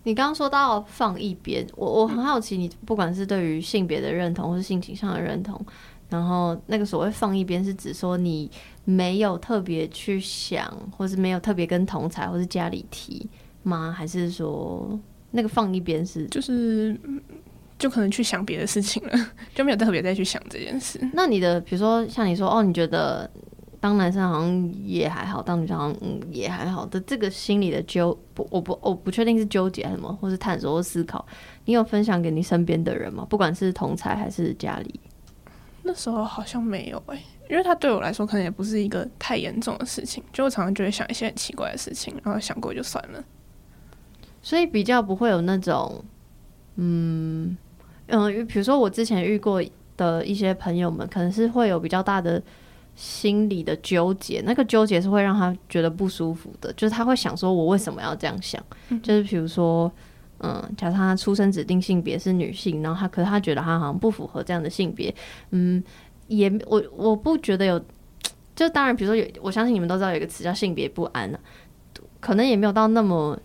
[0.03, 5.59] 你刚刚说到放一边，我我很好奇，你不管是对于性别的认同，或是性倾向的认同，
[6.09, 8.49] 然后那个所谓放一边，是指说你
[8.85, 10.65] 没有特别去想，
[10.95, 13.29] 或是没有特别跟同才或是家里提
[13.63, 13.91] 吗？
[13.91, 14.97] 还是说
[15.31, 16.25] 那个放一边是？
[16.27, 17.21] 就是嗯
[17.77, 20.99] 就可能去想别的事情了， 就没有特别再去想这件事。
[21.13, 23.29] 那你的比如说像你说哦，你觉得
[23.79, 31.25] 当男生好像也还好，当女生好像嗯也还好的这个心理的纠不，我不我不确定是纠结还是什么，或是探索或思考，
[31.65, 33.25] 你有分享给你身边的人吗？
[33.29, 34.99] 不管是同才还是家里。
[35.83, 37.17] 那时候好像没有哎、
[37.49, 43.23] 因为他对我来说可能也不是一个太严重的事情，就我常常就会想一些很奇怪的事情，然后想过就算了。
[44.41, 46.03] 所以比较不会有那种，
[46.75, 47.57] 嗯
[48.07, 49.63] 嗯，比如说我之前遇过
[49.95, 52.41] 的一些朋友们，可能是会有比较大的
[52.97, 58.61] 心理的纠结，那个纠结是会让他觉得不舒服的，就是他会想说，我为什么要这样想？
[59.01, 59.89] 就是比如说，
[60.39, 65.13] 嗯，假设他出生指定性别是女性，然后他可是他觉得他好像不符合这样的性别，
[65.51, 65.81] 嗯，
[66.27, 67.79] 也我我不觉得有，
[68.55, 71.39] 就当然，比如说有，我相信你们都知道有一个词叫性别不安啊，
[72.19, 73.39] 可能也没有到那么。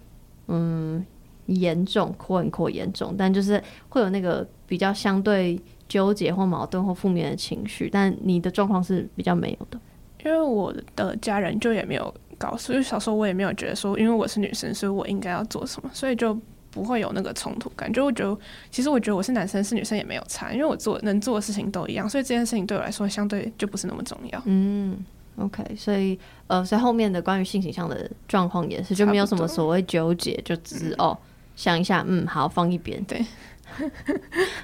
[0.49, 1.03] 嗯，
[1.47, 5.59] 严重，或很扩严重，但就是会有那个比较相对
[5.93, 9.79] 纠结或矛盾或负面的情绪，但你的状况是比较没有的。
[10.25, 16.35] 因为我的家人就也没有告诉，因为小时候我也没有觉得说，因为我是女生，所以我应该要做什么，所以就
[16.71, 17.93] 不会有那个冲突感。
[17.93, 24.43] 就我觉得，其实我觉得我是男生是女生也没有差，因为我做能做的事情都一样，所以这件事情对我来说相对就不是那么重要。
[24.47, 24.97] 嗯
[25.37, 31.19] ，OK，所以呃，所以后面的关于性倾向的状况也是，就没有什么所谓纠结，就只是、哦
[31.55, 33.01] 想一下，嗯，好，放一边。
[33.05, 33.23] 对，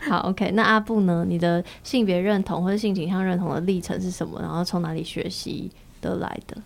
[0.08, 0.50] 好，OK。
[0.52, 1.24] 那阿布呢？
[1.26, 4.40] 你的性别认同或者性倾向认同的历程是什么？
[4.40, 6.56] 然后从哪里学习得来的？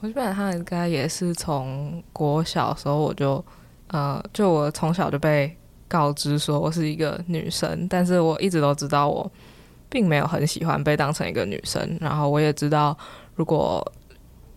[0.00, 3.44] 我基本上应该也是从国小时候我就，
[3.88, 5.56] 呃，就我从小就被
[5.88, 9.28] 告知说我是一个女生，但是我一直都知道我
[9.88, 12.96] 并没有很喜欢被当成一个女生，然后我也知道，
[13.34, 13.84] 如果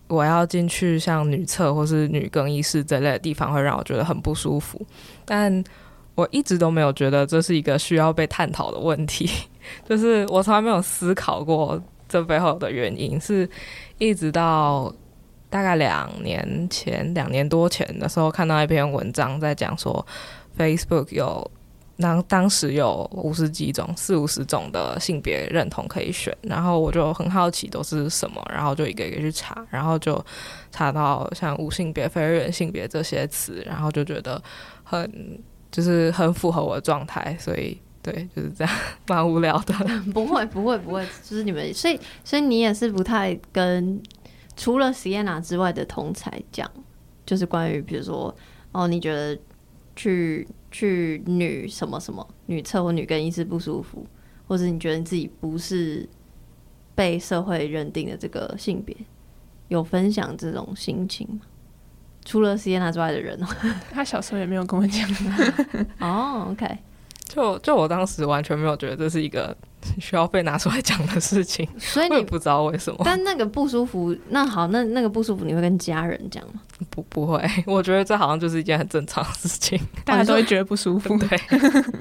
[0.06, 4.80] 我要进去像女厕或是女更衣室这类的地方，会让我觉得很不舒服。
[5.24, 5.64] 但
[6.14, 9.28] 我一直都没有觉得这是一个需要被探讨的问题，
[9.88, 13.48] 就是我从来没有思考过这背后的原因，是
[13.98, 14.92] 一直到
[15.48, 20.06] 大概两年前、两年多前的时候，看到一篇文章在讲说
[20.58, 21.50] ，Facebook 有。
[21.98, 30.24] 当当时有五十几种、四五十种的性别认同可以选，然后我就很好奇都是什么，然后就一个一个去查，然后就
[30.72, 34.42] 查到像无性别、非二元性别这些词，然后就觉得
[34.82, 35.38] 很
[35.72, 38.72] 就是很符合我的状态，所以对就是这样，
[39.08, 39.74] 蛮无聊的。
[40.14, 44.00] 不会不会不会，就是你们，所以所以你也是不太跟
[44.56, 46.70] 除了 Sienna 之外的同才讲，
[47.26, 48.32] 就是关于比如说
[48.70, 49.36] 哦，你觉得
[49.96, 50.46] 去。
[50.74, 54.06] 去女什么什么女厕或女更衣室不舒服，
[54.48, 56.08] 或者你觉得你自己不是
[56.94, 58.96] 被社会认定的这个性别，
[59.68, 61.40] 有分享这种心情吗？
[62.24, 63.38] 除了 Sienna 之外的人，
[63.92, 65.08] 他小时候也没有跟我讲。
[66.00, 66.66] 哦，OK。
[67.28, 69.56] 就就我当时完全没有觉得这是一个
[69.98, 73.00] 需要被拿出来讲的事情，所以你不知道为什么。
[73.06, 76.60] 但那个不舒服，那好，那那个不舒服，你会跟家人讲吗？
[76.90, 77.42] 不，不会。
[77.66, 81.16] 我觉得这好像就是一件很正常的事情，大家都会觉得不舒服。
[81.16, 81.40] 对。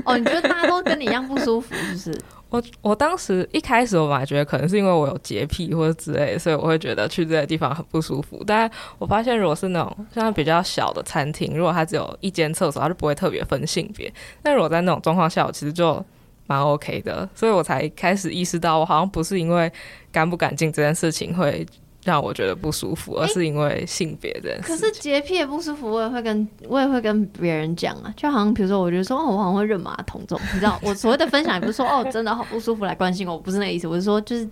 [0.03, 2.21] 哦，你觉得大家都跟你一样不舒服，是不是？
[2.51, 8.43] 我我当时一开始我嘛觉得可能是因为我有洁癖或者之类，所以我会觉得去这些地方很不舒服。
[8.45, 14.13] 但我发现如果是那种像比较小的餐厅，如果它只有一间厕所，它就不会特别分性别。
[14.43, 16.05] 那如果在那种状况下，我其实就
[16.45, 19.71] 蛮 OK 的，所以我才开始意识到，我好像不是因为
[20.11, 21.65] 干不干净这件事情会。
[22.03, 24.59] 让我觉得不舒服，而是因为性别的。
[24.63, 34.49] 可是洁癖也不舒服，我也会跟我也会跟别人讲啊，就好像比如说，我觉得说哦，我好像会认马桶这种，你知道，我所谓的分享也不是说哦，真的好不舒服来关心我，不是那个意思，我是说就是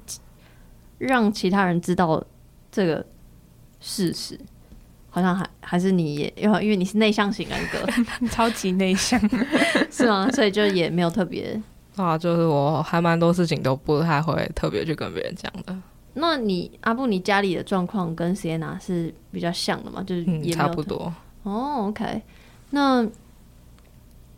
[0.98, 2.24] 让其他人知道
[2.72, 3.06] 这个
[3.80, 4.40] 事实。
[5.12, 7.80] 好像还还是你也，因为因为你是内向型人格，
[8.30, 9.20] 超级内向，
[9.90, 10.30] 是吗？
[10.32, 11.60] 所以就也没有特别
[11.96, 15.76] 啊，就是我还蛮多事情都不太会特别去跟别人讲的。
[16.20, 20.04] 那你阿布，你家里的状况跟 Sienna 是比较像的嘛？
[20.04, 21.14] 就是也差不多。
[21.44, 22.22] 哦，OK。
[22.72, 23.08] 那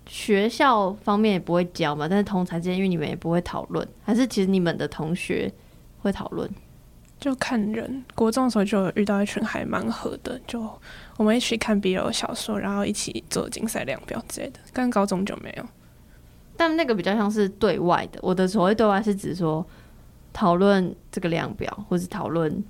[0.06, 2.08] 学校方面也不会教嘛？
[2.08, 5.52] 但是同才之间，因为你们也不会讨论，还是其实你们的同学
[6.02, 6.50] 会讨论？
[7.20, 8.04] 就看人。
[8.16, 10.62] 国中的时候就遇到一群还蛮合的，就
[11.18, 14.60] 我们一起看 BL 小说，然后一起做竞赛量表之类的。
[14.72, 15.66] 但高中就没有。
[16.56, 18.20] 但那个比较像是对外的。
[18.22, 19.66] 我的所谓对外是指说。
[20.34, 22.64] 讨论这个量表，或是讨论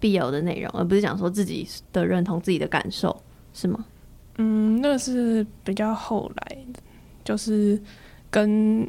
[0.00, 3.16] 必有的内容，而不是讲说自己的认同、自己的感受，
[3.54, 3.84] 是吗？
[4.36, 6.58] 嗯，那是比较后来，
[7.24, 7.80] 就是
[8.30, 8.84] 跟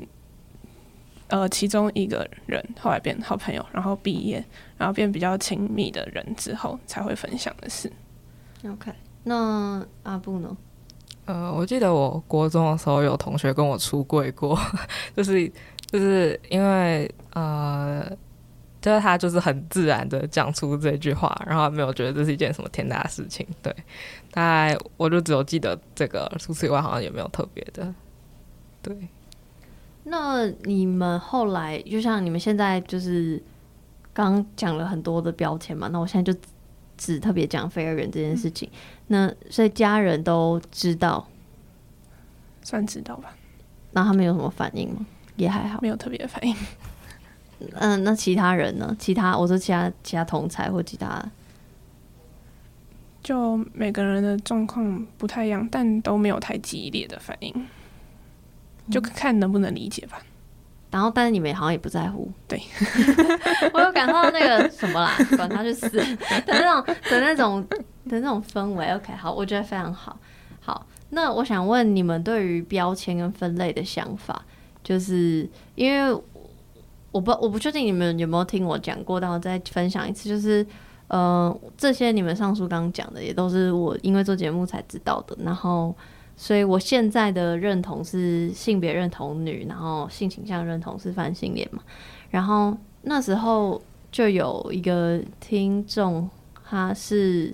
[1.28, 4.44] 呃其中一个人后来变好朋友，然后毕业，
[4.78, 7.92] 然后变比较亲密的人之后才会分享的事。
[8.66, 8.92] OK，
[9.24, 10.58] 那阿布呢？
[11.26, 14.58] 呃，我记得我国中的时候有同学跟我出柜过，
[15.16, 15.52] 就是。
[15.94, 18.04] 就是因为呃，
[18.82, 23.46] 就是他就是很自然的讲出这句话，然后没有觉得这是一件什么天大的事情。
[23.62, 23.72] 对，
[24.32, 27.94] 大概我就只有记得这个，除此以外好像也没有特别的。
[28.82, 29.08] 对。
[30.06, 33.40] 那你们后来，就像你们现在就是
[34.14, 36.40] 刚讲了很多的标签嘛，那我现在就
[36.98, 38.68] 只特别讲非二元这件事情。
[39.10, 41.28] 那所以家人都知道，
[42.64, 43.36] 算知道吧？
[43.92, 45.06] 那他们有什么反应吗？
[45.36, 46.56] 也还好，没有特别的反应。
[47.76, 48.96] 嗯，那其他人呢？
[49.00, 51.24] 其他我说其他其他同才或其他，
[53.24, 57.68] 就每个人的状况不太一样，但都没有太激烈的反应，
[58.92, 60.22] 就看能不能理解吧。
[60.92, 62.30] 然后，但是你们好像也不在乎。
[62.48, 62.62] 对，
[63.74, 66.06] 我有感受到那个什么啦， 管他去死 的
[66.48, 68.92] 那种的那种的那种氛围。
[68.92, 70.20] OK，好，我觉得非常好。
[70.60, 74.44] 好，那我想问你们对于标签跟分类的想法。
[74.84, 76.14] 就是因为
[77.12, 80.66] 我不我不确定你们有没有听我讲过，但我再分享一次，就是
[81.08, 85.96] 呃这些你们上述刚讲的也都是我因为做节目才知道的，然后
[86.36, 91.84] 所以我现在的认同是性别认同女，然后性倾向认同是泛性恋嘛，
[92.32, 93.80] 然后那时候
[94.12, 96.28] 就有一个听众，
[96.68, 97.54] 他是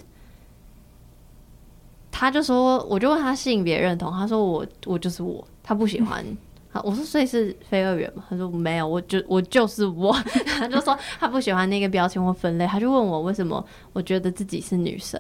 [2.10, 6.26] 他就说我就问他性别认同，他说我我就是我，他不喜欢。
[6.72, 8.24] 好，我说所以是非二元嘛？
[8.30, 10.14] 他说没有，我就我就是我。
[10.46, 15.20] 他就说他不喜欢那个标签或分类，他就问我为什么我觉得自己是女生，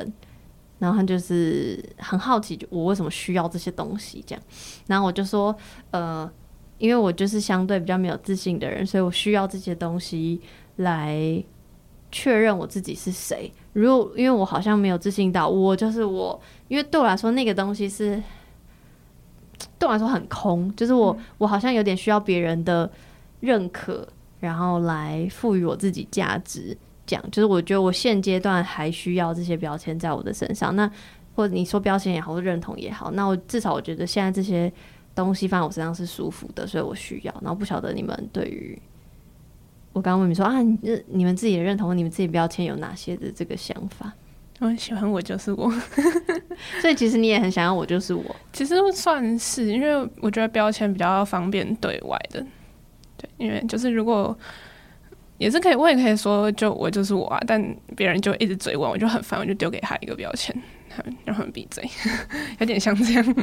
[0.77, 4.43] 然后他就是很好奇，我为什么需要这些东西这样。
[4.85, 5.55] 然后我就说，
[5.89, 6.29] 呃，
[6.77, 10.39] 因为我就是相对比较没有自信的人，所以我需要这些东西
[10.75, 11.43] 来
[12.11, 13.51] 确认我自己是谁。
[13.73, 18.21] 如果因为我好像没有自信到我就是我，因为对我来说那个东西是
[19.77, 22.89] 对我来说很空，就是我我好像有点需要别人的
[23.39, 24.07] 认可，
[24.39, 26.77] 然后来赋予我自己价值。
[27.05, 30.75] 讲就是我觉得我现阶段还需要这些标签在我的身上。
[30.75, 30.87] 那
[31.33, 34.71] 或者你说标签也好，或认同也好，那我至少我觉得现在这些
[35.15, 37.33] 东西放在我身上是舒服的，所以我需要。
[37.41, 38.79] 然后不晓得你们对于
[39.91, 44.13] 我刚刚问你说啊，你你们自己的认同，你们自己标签有哪些的这个想法？
[44.59, 45.71] 我很喜欢我就是我，
[46.81, 48.35] 所以其实你也很想要我就是我。
[48.53, 52.45] 其实算是，因为我觉得标签比较方便对外的，
[53.17, 54.37] 对，因为就是如果。
[55.37, 57.39] 也是可以，我也可以说，就我就是我啊。
[57.47, 57.63] 但
[57.95, 60.53] 别人就一直追问，我就很烦，我就丢给他一个标签，
[61.23, 61.89] 让他们闭嘴，
[62.59, 63.35] 有点像这样。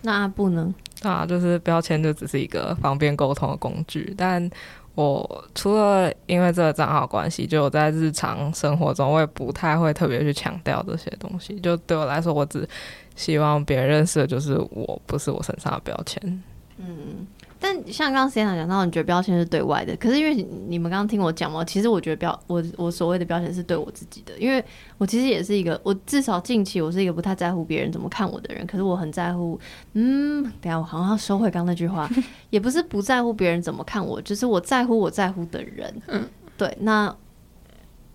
[0.00, 0.72] 那不能
[1.02, 4.14] 啊，就是标签就只是一个方便沟通的工具。
[4.16, 4.50] 但
[4.94, 11.58] 我除了因为这个账号关系，就我在日常生活中，我也不太会特别去强调这些东西。
[11.60, 12.68] 就对我来说，我只
[13.16, 16.42] 希望别人认识的就是我，不是我身上的标签。
[16.78, 17.26] 嗯。
[17.62, 20.34] 但像刚刚 Sienna 讲到，你觉得标签是对外的，可是因为
[20.66, 24.62] 你们刚刚听我讲嘛，其实我觉得标我我所谓的标签是对我自己的，因为
[24.98, 29.56] 我其实也是一个，我至少近期我是一个不太在乎别人怎么看我的人，可是我很在乎，
[29.92, 32.10] 嗯，等下我好像要收回刚那句话，
[32.50, 37.14] 也不是不在乎别人怎么看我，就是我在乎我在乎的人，嗯，对，那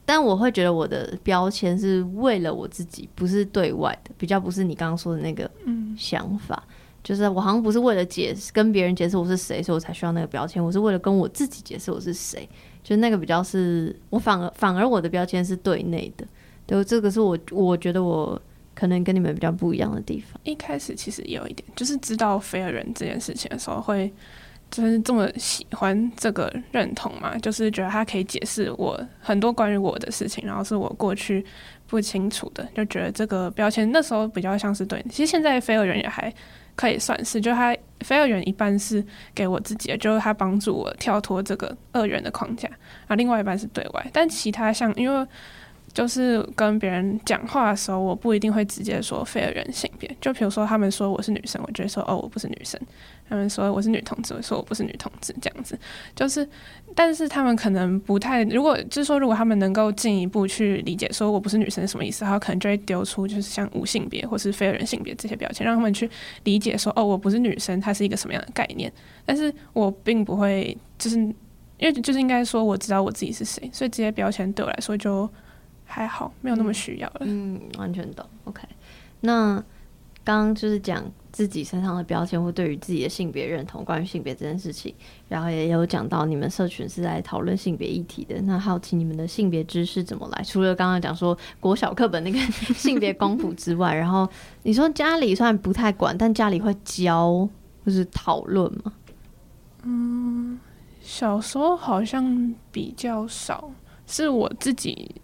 [0.06, 5.50] 但我会觉得我的标签是为了我自己，不是对外的，比较不是你刚刚说的那个
[5.98, 6.62] 想法。
[7.08, 10.62] 就是我好像不是为了解释跟别人解释我是谁，所以我才需要那个标签。
[10.62, 12.46] 我是为了跟我自己解释我是谁，
[12.84, 16.28] 就是那个比较是我反而反而我的标签是对内的。
[16.66, 18.38] 对，这个是我我觉得我
[18.76, 20.38] 可能跟你们比较不一样的地方。
[20.44, 24.12] 一开始其实有一点，就是知道非尔人这件事情的时候，会
[24.70, 31.46] 就是这么喜欢这个认同嘛，就是觉得他可以解释我很多关于我的事情，然后是我过去
[31.88, 35.02] 不清楚的，就觉得这个标签那时候比较像是对。
[35.10, 36.34] 其实现在非尔人也还。
[36.78, 39.04] 可以算是，就他非二元一半是
[39.34, 42.70] 给我自己的，就是他帮助我跳脱这个二元的框架，
[43.08, 44.10] 啊，另外一半是对外。
[44.14, 45.28] 但其他像，因为
[45.92, 50.16] 就是跟别人讲话的时候，我不一定会直接说非二元性别。
[50.22, 52.80] 就比如说他们说我是女生，我觉得说哦，我不是女生。
[53.30, 55.78] 他们说我是女同志，我说我不是女同志，这样子
[56.16, 56.48] 就是，
[56.96, 66.10] 但是他们可能不太，如果就是说，如果他们能够进一步去理解说我不是女生是什么意思，他可能就会丢出就是像无性别或是非人性别这些标签，让他们去
[66.44, 68.92] 理解说哦，我不是女生，它是一个什么样的概念。
[69.26, 71.36] 但是我并不会，就是因
[71.82, 75.30] 为就是应该说我知道我自己是谁，所以这些标签对我来说就
[75.86, 77.22] 还好，没有那么需要了。
[77.22, 78.26] 嗯，完全懂。
[78.46, 78.64] OK，
[79.20, 79.64] 那
[80.28, 81.02] 刚刚就是讲。
[81.30, 84.92] 自己身上的标签，或对于自己的性别认同，关于性别这件事情，
[85.28, 88.42] 然后也有讲到你们社群是在讨论性别议题的。
[88.42, 90.44] 那好奇你们的性别知识怎么来？
[90.44, 92.40] 除了刚刚讲说国小课本那个
[92.74, 94.28] 性别光谱之外，然后
[94.64, 97.48] 你说家里虽然不太管，但家里会教
[97.86, 98.92] 或是讨论吗？
[99.84, 100.60] 嗯，
[101.02, 103.70] 小时候好像比较少，
[104.08, 105.22] 是我自己。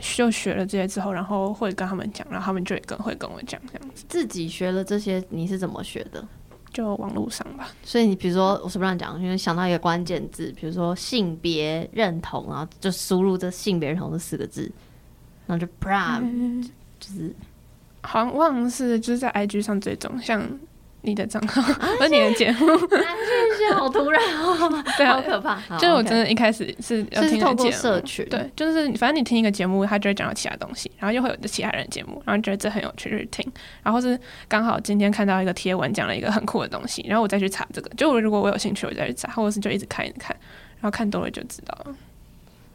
[0.00, 4.04] 就学了这些之后，然后会跟他们讲，然后他们就也跟会跟我讲这样子。
[4.08, 6.26] 自己学了这些，你是怎么学的？
[6.72, 7.68] 就网络上吧。
[7.82, 9.20] 所以你比如说，我是不是讲？
[9.22, 14.70] 因为想到一个关键字，比如说性别认同，然后就输入这性别认同这四个字，
[15.46, 16.62] 然后就 pram，
[17.00, 17.34] 就是
[18.02, 20.42] 好像忘了是就是在 IG 上追踪像。
[21.06, 21.62] 你的账号
[21.96, 25.56] 不是你的节目，谢谢，好突然哦， 对，好可怕。
[25.78, 33.52] 就是我真的一开始是要听过社群，对，就是反正你听一个节目，他就会讲到其他东西，然后又会有其他人节目，然后觉得这很有趣，就去听。
[33.84, 37.88] 然后是刚好今天看到一个贴文，讲了一个很酷的东西，然后我再去查这个。
[37.96, 40.36] 就如果我有兴趣，我再去查，或者是就一直看一直看，
[40.80, 41.94] 然后看多了就知道了。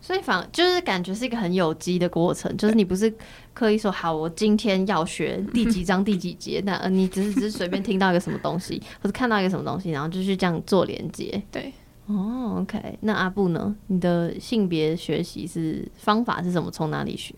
[0.02, 3.14] 所以反就是感觉是一个很有机的过程，就是你不是
[3.54, 11.40] 刻意说好我今天要学第几章第几节，那你只是只是随便听到一个什么东西，或者看到一个什么东西，然后就去这样做连接。
[11.52, 11.72] 对，
[12.08, 12.98] 哦，OK。
[13.02, 13.76] 那阿布呢？
[13.88, 16.72] 你的性别学习是方法是什么？
[16.72, 17.36] 从哪里学？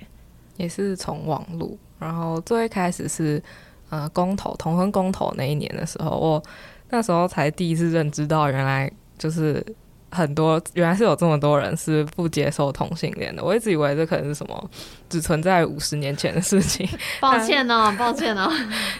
[0.56, 1.78] 也是从网络。
[2.00, 3.44] 然后最开始是
[3.90, 6.44] 呃公投同婚公投那一年的时候，我
[6.92, 9.62] 那时候才第一次认知到原来就是。
[10.14, 14.70] 很多原来是有这么多人是不接受同性恋的，我一直以为这可能是什么
[15.10, 16.88] 只存在五十年前的事情。
[17.20, 18.50] 抱歉哦， 抱歉哦，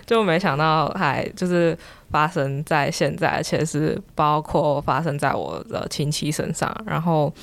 [0.06, 1.78] 就没想到还就是
[2.10, 6.76] 发生在现在，而且是包括发生在我的亲戚身上。
[6.86, 7.34] 然后，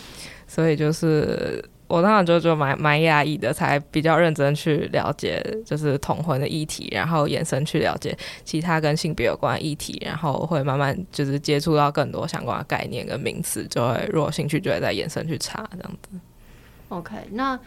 [0.47, 16.11] 所以就是我当时就就蛮蛮压抑的，才比较认真去了解就是同婚的议题，然后延伸去了解其他跟性别有关的议题，然后会慢慢就是接触到更多相关的概念跟名词，就会如果有兴趣就会再延伸去查这样子。
[16.91, 17.59] OK，那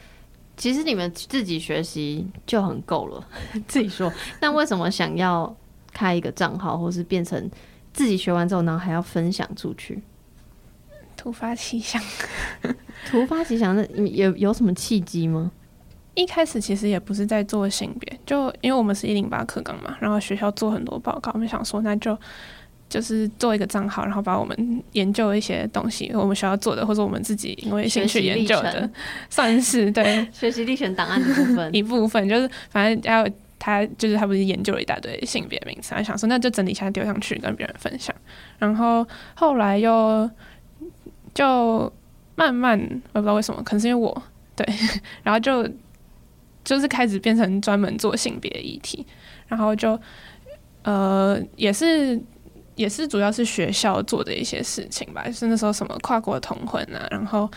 [0.55, 3.27] 其实你们自己学习就很够了，
[3.67, 4.11] 自己说。
[4.39, 5.53] 但为什么想要
[5.91, 7.51] 开一个账号，或是变成
[7.91, 10.01] 自己学完之后，然后还要分享出去？
[11.15, 12.01] 突发奇想，
[13.09, 15.51] 突发奇想，那有有什么契机吗？
[16.15, 22.15] 一开始其实也不是在做性别，就因为我们是一零八课纲嘛，然后学校做很多报告，我们想说那就
[22.87, 28.87] 就是做一个账号，然后把我们研究一些东西，我们学校做的，或者我们自己因为兴趣研究的
[29.27, 30.27] 算是对。
[30.31, 31.69] 学习历程档案的部分。
[31.73, 38.15] 一部分，就是反正要他就是他不是研究了一大堆性别名词，他想说那就整理一下丢上去跟别人分享，
[38.59, 39.03] 然后
[39.33, 40.29] 后来又
[41.33, 41.91] 就
[42.35, 42.79] 慢慢
[43.13, 44.23] 我不知道为什么，可能是因为我
[44.55, 44.65] 对，
[45.23, 45.67] 然后就
[46.63, 49.05] 就是开始变成专门做性别议题，
[49.47, 49.99] 然后就
[50.83, 52.21] 呃也是。
[52.75, 57.47] 也是主要是学校做的一些事情吧，就是那时候什么跨国同婚啊，然后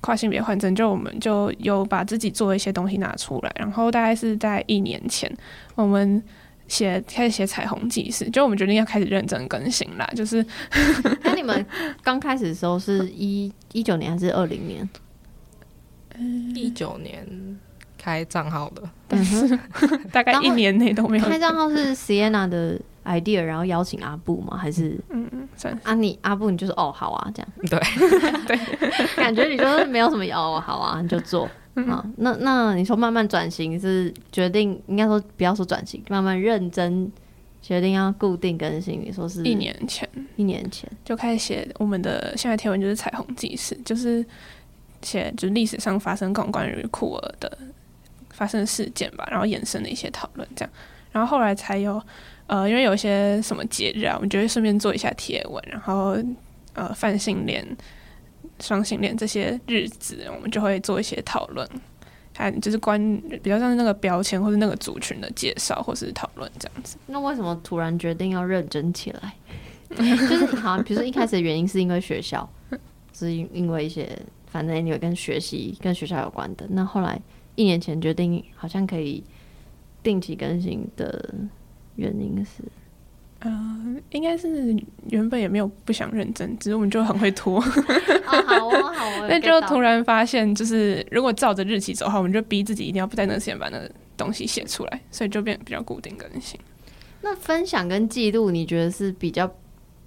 [0.00, 5.28] 跨性别换证，就我们就有把自己做一些东西拿出来，然后大概是在一年前，
[5.74, 6.22] 我们
[6.70, 10.44] 写开始写彩虹记事，就我们决定要开始认真更新啦，就是
[11.24, 11.66] 那你们
[12.02, 14.88] 刚开始的时候是一一九年还是二零年？
[16.54, 17.26] 一九年
[17.98, 19.58] 开账号的，但是，
[20.12, 24.56] 大概一年内都没有，开账号是 Sienna 的 idea，然后邀请阿布吗？
[24.56, 25.48] 还是嗯嗯，
[25.82, 27.48] 啊你阿布你就是哦好啊这样，
[28.46, 28.58] 对，
[29.16, 31.48] 感觉你就是没有什么哦好啊你就做。
[31.86, 37.10] 好，那那你说慢慢转型是决定，应该说不要说转型，慢慢认真
[37.62, 39.00] 决定要固定更新。
[39.00, 40.08] 你说是一年前。
[40.36, 44.24] 一年前，就开始写我们的现在贴文就是彩虹记事，就是
[45.02, 47.58] 写就是历史上发生各种关于酷儿的
[48.30, 50.72] 发生的事件吧，然后衍生的一些讨论这样，
[51.12, 52.02] 然后后来才有
[52.46, 56.16] 呃，因为有一些什么节日啊，我们就会顺便做一下贴文，然后
[56.72, 57.64] 呃泛性恋、
[58.60, 61.68] 双性恋这些日子，我们就会做一些讨论。
[62.32, 63.00] 看，就是关
[63.42, 66.96] 比较像是那个标签或者那个族群的介绍，或是讨论这样子。
[67.06, 69.34] 那为什么突然决定要认真起来？
[69.90, 72.48] 就是好像比如说一开始的原因是因为学校，
[73.12, 74.08] 是因因为一些
[74.46, 76.64] 反正有跟学习跟学校有关的。
[76.70, 77.20] 那后来
[77.56, 79.22] 一年前决定好像可以
[80.02, 81.34] 定期更新的
[81.96, 82.62] 原因是，
[84.10, 84.76] 应该是
[85.08, 87.56] 原本也没有不想认真，只是我们就很会拖。
[87.60, 87.62] 哦
[88.46, 96.58] 好哦好哦， 那就突然发现，就是如果照着日期走的话，我们就逼自己一定要在那个时间把那个东西写出来，所以就变得比较固定更新。
[97.22, 99.50] 那分享跟记录，你觉得是比较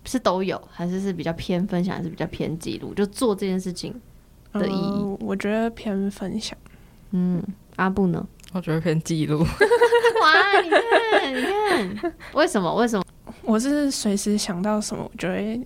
[0.05, 2.93] 是都有，还是是比较偏分享，还是比较偏记录？
[2.93, 3.93] 就做这件事情
[4.53, 4.75] 的意义。
[4.75, 6.57] 呃我觉得偏分享。
[7.11, 7.41] 嗯，
[7.77, 8.25] 阿布呢？
[8.53, 9.39] 我觉得偏记录，
[10.21, 12.73] 哇，你看，你看，为什么？
[12.75, 13.03] 为什么？
[13.43, 15.59] 我是随时想到什么，我就会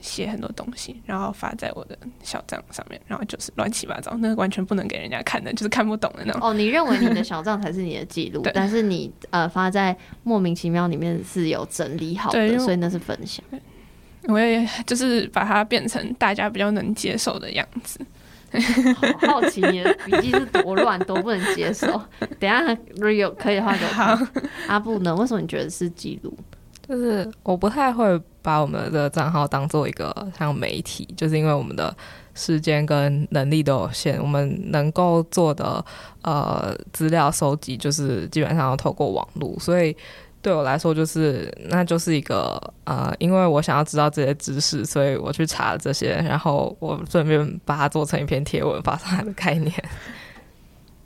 [0.00, 6.40] 写很多东西，然后发在我的小账上面，然后就是乱七八糟，那个完全不能给人家看的，就是看不懂的那种。
[6.42, 13.44] 哦，你认为你的 小账才是你的记录对，但是你呃发在莫名其妙里面是有整理好的，所以那是分享。
[14.28, 18.00] 我也就是把它变成大家比较能接受的样子。
[18.96, 21.86] 好好奇你的笔记是多乱，多不能接受。
[22.40, 22.60] 等下
[22.96, 24.28] Rio 可以的话给我看。
[24.66, 25.14] 阿布呢？
[25.14, 26.36] 为什么你觉得是记录？
[26.88, 31.94] 就是我不太会把我们的账号当做一个像媒体，就是因为我们的
[32.34, 35.84] 时间跟能力都有限，我们能够做的
[36.22, 39.96] 呃资料收集就是基本上要透过网络，所以
[40.40, 49.72] 对我来说就是那就是一个呃，因为我想要知道这些知识，所以我去查了这些，然后我顺便把它做成一篇贴文发上来的概念。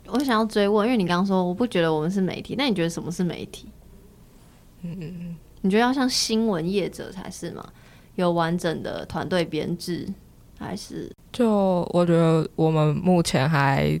[0.05, 3.67] 我想要追问，因为你刚刚说我不觉得我们是媒体，那你觉得什么是媒体？
[4.83, 7.65] 嗯，你觉得要像新闻业者才是吗？
[8.15, 10.07] 有完整的团队编制，
[10.59, 13.99] 还是就我觉得我们目前还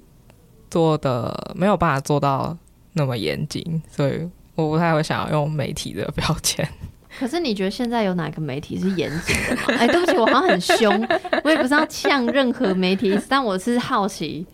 [0.69, 2.55] 做的没有办法做到
[2.93, 6.67] 那么严谨，所以我不太会想要用媒体的标签。
[7.19, 9.79] 可是你觉得现在有哪个媒体是严谨的吗？
[9.79, 11.07] 哎、对不起，我好像很凶，
[11.43, 14.45] 我也不知道呛任何媒体，但我是好奇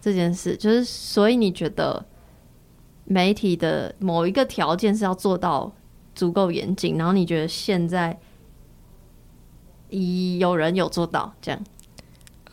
[0.00, 2.04] 这件事，就是所以你觉得
[3.04, 5.70] 媒体的某一个条件是要做到
[6.14, 8.18] 足够严谨，然后你觉得现在
[10.38, 11.60] 有人有做到这样？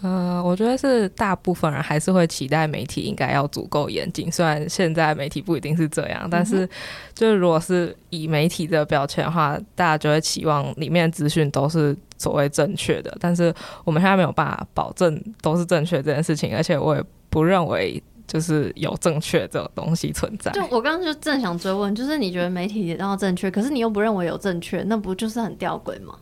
[0.02, 6.66] 呃，我觉得是大部分人还是会期待媒体应该要足够严谨，虽然现在媒体不一定是这样，但是
[7.14, 13.54] 就是如果是以媒体的标签的话，大家就会期望里面的资讯都是所谓正确的，但是
[13.84, 20.52] 我们现在没有办法保证都是正确这件事情，而且我也不认为就是有正确这种东西存在。
[20.52, 26.14] 就我刚刚就正想追问，就是你觉得媒体也要正确，可是你又不认为有正确，那不就是很吊诡吗？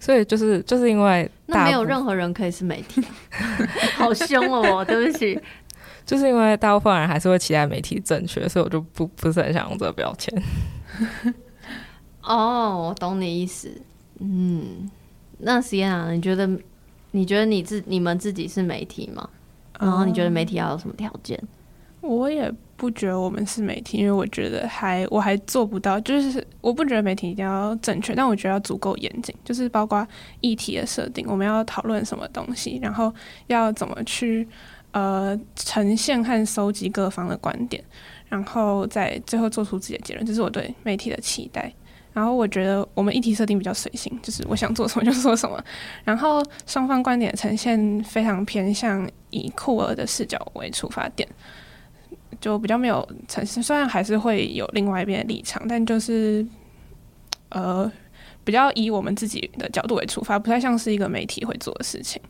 [0.00, 3.00] 所以就是就是因为那没有任何人可以是媒体，
[3.96, 4.84] 好凶哦！
[4.84, 5.40] 对不起，
[6.04, 10.42] 就是因为大部分人还是会期待媒体正确，所以我就不不是很想用这个标签。
[12.22, 13.70] 哦，我懂你意思。
[14.18, 14.90] 嗯，
[15.38, 16.48] 那 C N 你觉得
[17.12, 19.28] 你觉得你自你们自己是媒体吗？
[19.78, 21.40] 然后你觉得媒体要有什么条件？
[22.00, 30.06] 我也不觉得我们是媒体，因为我觉得还我还做不到，就是我不觉得媒体一定要正确，但我觉得要足够严谨，就是包括
[30.42, 33.10] 议题的设定，我们要讨论什么东西，然后
[33.46, 34.46] 要怎么去
[34.90, 37.82] 呃呈现和收集各方的观点，
[38.28, 41.72] 然后再最后做出自己的结论，这是我对媒体的期待。
[42.14, 45.62] 然后我觉得我们议题设定比较随性，就是我想做什么就做什么，
[46.04, 51.28] 然后双方观点呈现非常偏向以酷儿的视角为出发点。
[52.40, 56.44] 就比较没有呈现，虽然还是会有另外一边的立场，但就是
[57.48, 57.90] 呃，
[58.44, 62.20] 比较以我们自己的角度为出发，不太像是一个媒体会做的事情。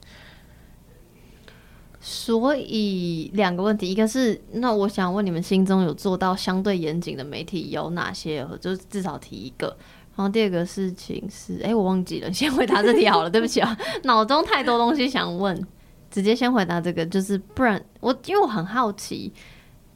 [2.06, 8.46] 所以两个问题，一个是那我想问你们心中有做到相对严谨的媒体有哪些？
[8.60, 9.74] 就是至少提一个。
[10.14, 15.66] 然后第二个事情是，哎，我忘记了，先回答这题好了，对不起啊，脑中太多东西想问，
[16.10, 19.32] 直接先回答这个，就是不然我因为我很好奇。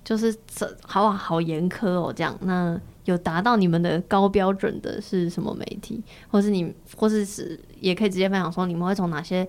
[0.05, 9.47] 就是这好好严苛哦，这样那有达到你们的高标准的是什么媒体，或是你，或是是也可以直接分享说你们会从哪些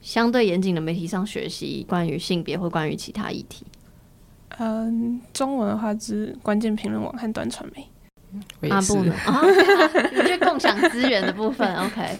[0.00, 3.64] 相对严谨的媒体上学习关于性别或关于其他议题？
[4.58, 7.86] 嗯，中文的话是关键评论网和端传媒。
[8.68, 9.42] 啊不能啊，
[10.12, 11.74] 你是 共享资源的部分。
[11.76, 12.18] OK，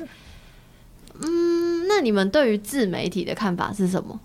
[1.20, 4.18] 嗯，那你们对于自媒体的看法是什么？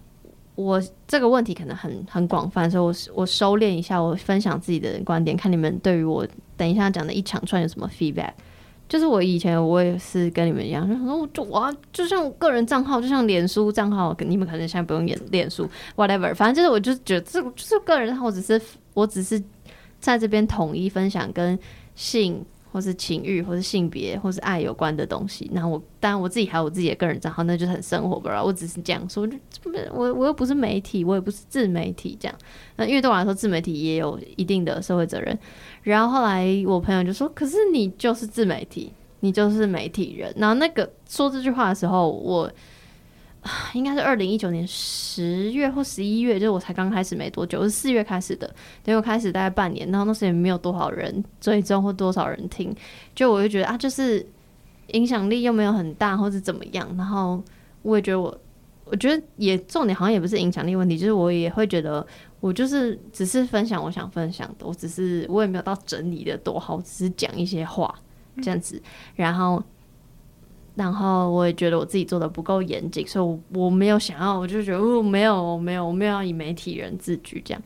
[0.56, 6.26] 我这个问题可能很很广泛，所以我我收敛一下，我分享自己的观点，看你们对于我
[6.56, 8.32] 等一下讲的一长串有什么 feedback。
[8.94, 18.62] 就是我以前我也是跟你们一样，就说就我就像个人账号，就像脸书账号，你们可能现在不用演脸书，whatever，反正就是我就觉得这就是个人账号，只是
[18.94, 19.42] 我只是
[20.00, 21.58] 在这边统一分享跟
[21.96, 22.46] 性。
[22.74, 25.48] 或是情欲，或是性别，或是爱有关的东西。
[25.54, 28.44] 那我当然我自己还有我自己的个人账号，那就是很生活，不知道。
[28.44, 29.30] 我只是这样说，
[29.92, 32.36] 我我又不是媒体，我也不是自媒体，这样。
[32.78, 35.38] 那因为对我来说，自媒体也有一定的社会责任。
[35.84, 42.52] 然后后来我朋友就说：“可是你就是自媒体，你就是媒体人。”然后那个说这句话的时候，我。
[43.74, 48.50] 应该是二零一九年十月或十一月，就是我才刚开始没多久，是四月开始的。
[48.86, 52.74] 结果开始大概半年，然后那时也没有多少人追踪或多少人听，
[53.14, 54.26] 就我就觉得啊，就是
[54.94, 56.88] 影响力又没有很大，或者怎么样。
[56.98, 57.44] 然后
[57.82, 58.34] 我也觉得我，
[58.86, 62.08] 我觉得也重点好像也不是影响力问题，就是我也会觉得
[62.44, 67.96] 我就是只是分享我想分享的，我只是我也没有到整理的多好，只是讲一些话
[68.42, 68.82] 这样子，
[69.16, 69.64] 然后。
[70.76, 77.62] 然后我也觉得我自己做的不够严谨，所以我我没有想要，我就觉得哦，没有没有，我没有要以媒体人自居这样。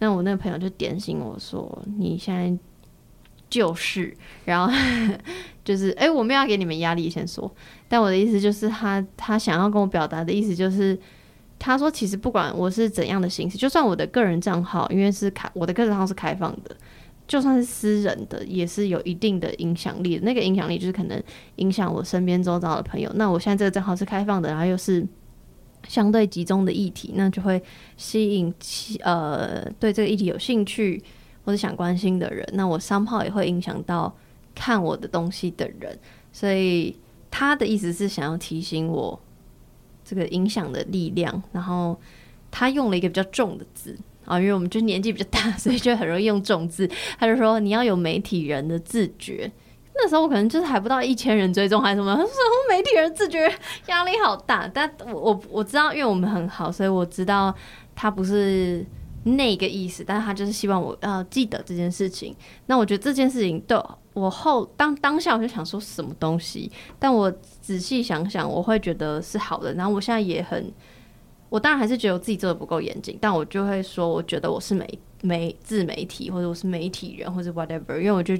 [0.00, 2.54] 那我那个朋友就点醒我说：“你现在
[3.48, 4.14] 就是，
[4.44, 4.70] 然后
[5.64, 7.50] 就是哎，我没有要给你们压力，先说。
[7.88, 10.98] 但我的意思就是，他他想要跟我表达的意思就是，
[11.64, 16.76] 他说其实不管我是怎样的形式，就算我的个人账号，因为是开我的个人账号是开放的。”
[17.28, 20.18] 就算是私人的，也是有一定的影响力。
[20.22, 21.22] 那个影响力就是可能
[21.56, 23.10] 影响我身边周遭的朋友。
[23.14, 25.06] 那我现在这个账号是开放的，然后又是
[25.88, 27.62] 相对集中的议题，那就会
[27.96, 31.02] 吸引其呃对这个议题有兴趣
[31.44, 32.46] 或者想关心的人。
[32.54, 34.12] 那我商号也会影响到
[34.52, 35.96] 看我的东西的人。
[36.32, 36.94] 所以
[37.30, 39.18] 他的意思是想要提醒我
[40.04, 41.42] 这个影响的力量。
[41.52, 41.98] 然后
[42.50, 43.96] 他用了一个比较重的字。
[44.24, 46.88] 啊，因为我们就年纪比较大，所以就很容易用重字。
[47.18, 49.50] 他就说你要有媒体人的自觉。
[49.96, 52.30] 那时候我可能就是还不到一千人追踪还是什么，他说
[52.70, 53.52] 媒体人自觉
[53.86, 54.70] 压力好大。
[54.72, 57.52] 但我我我知道，因为我们很好，所以我知道
[57.96, 58.86] 他不是
[59.24, 62.32] 那个意思，但是他就是希望我要记得这件事情。
[62.66, 63.76] 那我觉得这件事情对
[64.14, 69.72] 我后当当下我就想说什么东西，但我仔细想想，我会觉得是好的。
[69.74, 70.72] 然后我现在也很。
[71.48, 78.34] 我当然还是觉得我自己做的不够严谨，但我就会说，我觉得我是媒媒自媒体，或者我是媒体人，或者 whatever，因为我就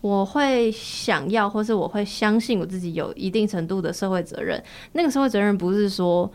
[0.00, 4.60] 我会想要，或是我会相信我自己有一定程度的社会责任。
[4.90, 6.28] 那个社会责任不是说，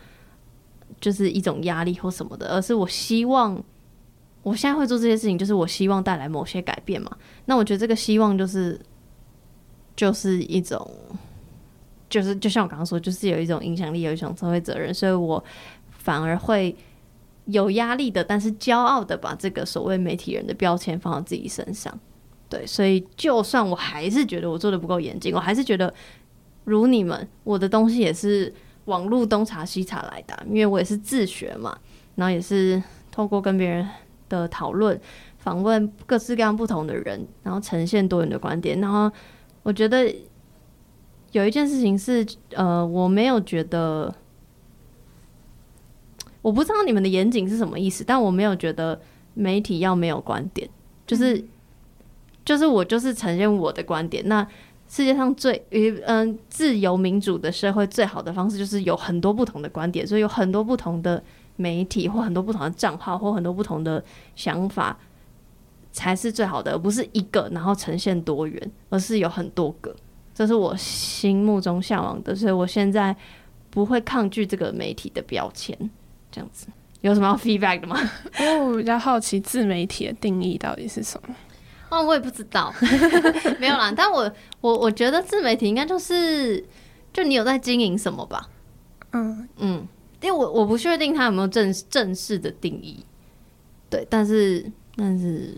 [1.01, 3.61] 就是一种压力或什么的，而是我希望
[4.47, 7.11] 我现在会做这些事情，就是我希望带来某些改变嘛。
[7.43, 8.79] 那我觉得这个希望就是
[9.93, 10.89] 就是一种，
[12.09, 15.43] 就是就像我刚刚说，就是有一种影响力，有一种社会责任，所以我
[15.89, 16.73] 反而会
[17.47, 21.99] 有压力的，但是骄傲的把这个所谓媒体人的标签放到自己身上。
[22.47, 25.93] 对，所以就算我还是觉得我做的不够严谨，我还是觉得
[26.63, 28.53] 如你们，我的东西也是
[28.85, 31.77] 网络东查西查来的，因为我也是自学嘛，
[32.15, 32.81] 然后也是
[33.11, 33.85] 透过跟别人
[34.29, 34.99] 的讨论、
[35.37, 38.79] 访问各式各样不同的人，然后呈现多元的观点。
[38.81, 39.11] 然后
[39.63, 40.13] 我觉得
[41.31, 44.13] 有一件事情是，呃，我没有觉得，
[46.41, 48.99] 我不知道你们的严谨是什么意思，但我没有觉得
[49.33, 50.69] 媒体要没有观点，
[51.05, 51.43] 就是。
[52.47, 54.25] 就是我就是呈现我的观点。
[54.29, 54.41] 那
[54.87, 55.61] 世界上最
[56.05, 61.21] 嗯自由民主的社会最好的方式就是有很多不同的观点，所以有很多不同的
[61.57, 64.01] 媒体或很多不同的账号或很多不同的
[64.35, 64.97] 想法
[65.91, 69.93] 才是最好的，而不是一个然后呈现多元，而是有很多个。
[70.33, 73.15] 这是我心目中向往的，所以我现在
[73.69, 75.77] 不会抗拒这个媒体的标签。
[76.31, 76.67] 这样子
[77.01, 77.99] 有什么要 feedback 的吗？
[78.39, 81.35] 因为我比较好奇自媒体的定义到底是什么。
[81.89, 82.71] 哦，我也不知道，
[83.59, 83.91] 没有啦。
[83.95, 84.31] 但我
[84.61, 86.63] 我我觉得自媒体应该就是，
[87.13, 88.49] 就你有在经营什么吧？
[89.13, 89.87] 嗯嗯，
[90.21, 93.03] 因为我我不确定它有没有正正式的定义。
[93.89, 95.55] 对，但是但是，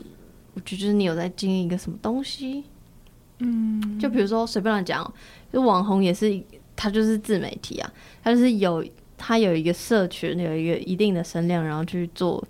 [0.53, 2.63] 我觉得你有在经营一个什么东西？
[3.39, 5.13] 嗯，就比如说随便乱讲，
[5.51, 6.41] 就网红也是，
[6.75, 8.85] 他就是自媒体啊，他就是有
[9.17, 12.45] 他有一个社群，有一个一定的声量，然后去做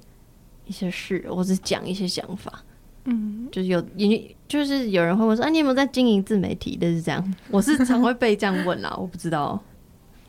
[0.66, 2.64] 一些事，或是讲一些想法。
[3.06, 6.76] 嗯，就是有，因就是有人会问说，哎，你有没有在经营自媒体？
[6.76, 9.62] 就是这样，我是常会被这样问啦，我不知道，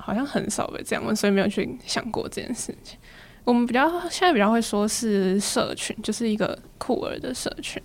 [0.00, 2.98] 好像很少被这样问，所以没有去想过这件事情。
[3.44, 7.82] 我们比较现在比较会说是社群，就是一个酷儿的社群，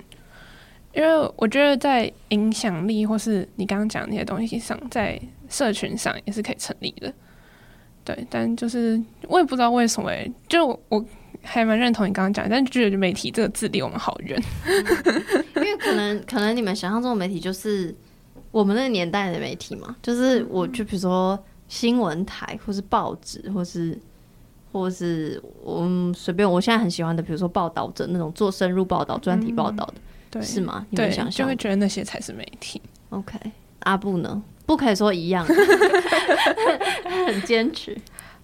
[0.93, 7.13] 因为我觉得在影响力或是你刚刚讲那些东西上，在社群上也是可以成立的。
[8.03, 10.11] 对，但就是我也不知道为什么，
[10.47, 11.05] 就我。
[11.47, 14.41] 还蛮认同你刚刚讲，但就觉得媒体这个字离我们好远，
[15.57, 17.93] 因为可能可能你们想象中的媒体就是
[18.49, 21.37] 我们那个年代的媒体嘛，就是我就比如说
[21.75, 23.99] 新闻台，或是报纸，或是
[24.71, 29.95] 或是我随便，我现在很喜欢的，比如说报道者那种做深入报道、专题报道的，
[30.31, 30.85] 对，是吗？
[30.89, 32.81] 你们想象就会觉得那些才是媒体。
[33.09, 33.37] OK，
[33.79, 34.41] 阿布呢？
[34.65, 35.45] 不可以说一样，
[37.27, 37.95] 很坚持。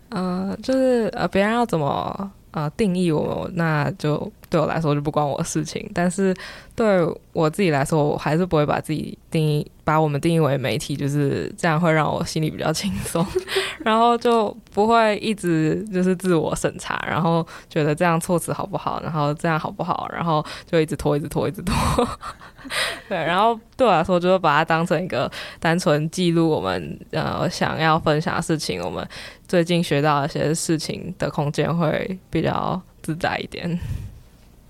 [0.09, 2.31] 嗯，就是呃，别人要怎么？
[2.51, 6.35] 呃，定义我那就对我来说就不关我的事情，但是
[6.75, 6.99] 对
[7.31, 13.25] 我自己来说，我还是不会把自己定义，把我们定义为媒体，就是这样会让我心里比较轻松，
[13.79, 21.73] 然后就不会一直就是自我审查，然后觉得这样措辞好不好，然后这样好不好，然后就一直拖，一直拖，一直拖。
[23.07, 25.31] 对，然后对我来说，就是把它当成一个
[25.61, 29.07] 单纯记录我们呃想要分享的事情，我们
[29.47, 33.79] 最近学到一些事情的空间会比较自在一点。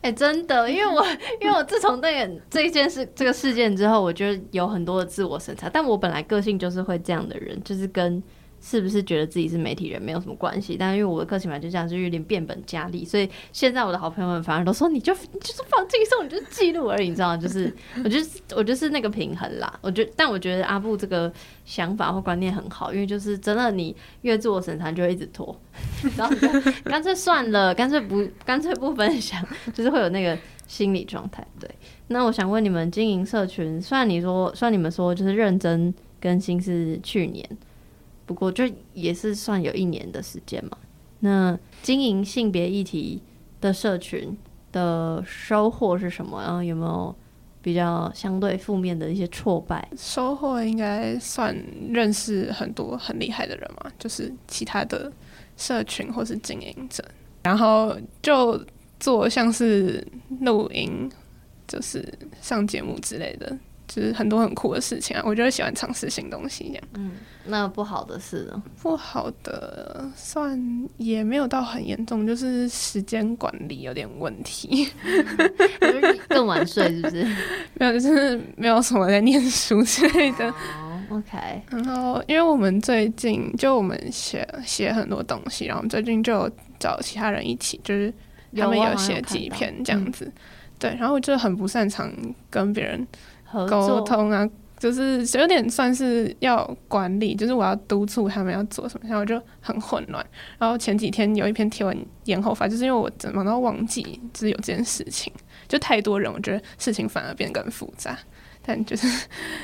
[0.01, 1.05] 哎，真的，因为我
[1.39, 8.21] 因为我自从那个这一件事这个事件之后，我觉得有很多的自我审查，但我本来个性就是会这样的人，就是跟。
[8.61, 10.77] 是不是觉得自己是媒体人没有什么关系？
[10.79, 17.37] 但是因为我的个性本来就这样，就有点变本加厉，所以现在我的好朋友们反而都说，你就就是放轻松，你就记录而已，你知道吗？
[17.37, 19.79] 就是我就是我就是那个平衡啦。
[19.81, 21.31] 我觉，但我觉得阿布这个
[21.65, 25.59] 想法或观念很好，因为就是真的，你越自我审查就会一直拖，
[26.15, 26.35] 然后
[26.83, 29.43] 干脆算了，干脆不干脆不分享，
[29.73, 30.37] 就是会有那个
[30.67, 31.43] 心理状态。
[31.59, 31.67] 对，
[32.09, 37.43] 那我想问你们，经营社群，虽然你说，虽然你们说就是认真更新是去年。
[38.31, 38.63] 不过，就
[38.93, 40.77] 也是算有一年的时间嘛。
[41.19, 43.21] 那经营性别议题
[43.59, 44.35] 的社群
[44.71, 46.41] 的收获是什么？
[46.41, 47.13] 然后有没有
[47.61, 49.87] 比较相对负面的一些挫败？
[49.95, 51.55] 收获应该算
[51.89, 55.11] 认识很多很厉害的人嘛，就是其他的
[55.57, 57.03] 社群或是经营者，
[57.43, 58.59] 然后就
[58.99, 60.05] 做像是
[60.39, 61.11] 录音，
[61.67, 62.11] 就是
[62.41, 63.55] 上节目之类的。
[63.93, 66.83] 就是很多很酷的事情啊，我就喜欢尝试新东西这样。
[66.93, 67.11] 嗯，
[67.45, 68.63] 那不好的事呢？
[68.81, 74.87] 不好的算也没有到很严重，就是时间管理有点问题。
[76.29, 77.23] 更晚睡是不是？
[77.75, 80.49] 没有，就是没有什么在念书之类的。
[80.49, 81.61] 哦，OK。
[81.69, 88.13] 然后，因为我们最近就我们写写很多东西，然后最近就找其他人一起，就是
[88.55, 90.31] 他们有写几篇这样子。
[90.79, 92.09] 对，然后我就很不擅长
[92.49, 93.05] 跟别人。
[93.69, 94.47] 沟通啊，
[94.77, 100.25] 就是有点算是要管理，就是我要督促他们要做什么，然后我就很混乱。
[100.57, 105.31] 然后前几天有一篇贴文延后发，就是因为我怎么都忘记就是有这件事情，
[105.67, 108.17] 就太多人，我觉得事情反而变得更复杂。
[108.63, 109.07] 但就是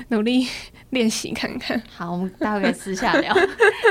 [0.08, 0.48] 努力
[0.90, 1.80] 练习看看。
[1.88, 3.32] 好，我们待会私下聊，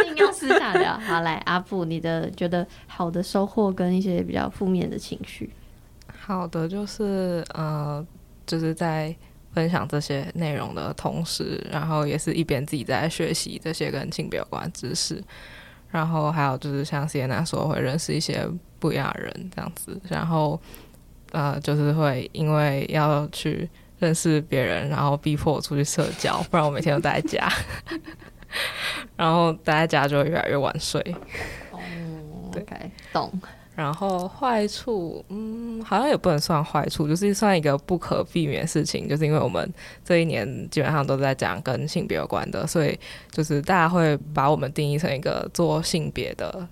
[0.09, 0.99] 硬要私下聊。
[0.99, 5.49] 好，来阿布，你的觉得好的收获跟一些比较负面的情绪。
[6.12, 8.05] 好的，就是呃，
[8.44, 9.14] 就是在
[9.57, 15.24] 分享这些内容的同时，然后也是一边自己在学习这些跟性别有关的知识，
[15.90, 18.46] 然后还有就是像 Sienna 说，会认识一些
[18.78, 20.61] 不一样的人这样子，然后
[21.32, 23.66] 呃，就是会因为要去。
[23.98, 27.50] 认识别人，然后逼迫我出去社交，不然我每天都待在家，
[29.16, 31.00] 然后待在家就会越来越晚睡。
[31.70, 31.80] 哦，
[32.52, 32.62] 对，
[33.11, 33.32] 懂。
[33.76, 39.72] 然后坏处，嗯，好像也不能算坏处，就是算一个不可避免的事情，就是因为我们
[40.04, 42.98] 这一年基本上都在讲跟性别有关的，所以
[43.30, 46.66] 就是大家会把我们定义成一个做性别的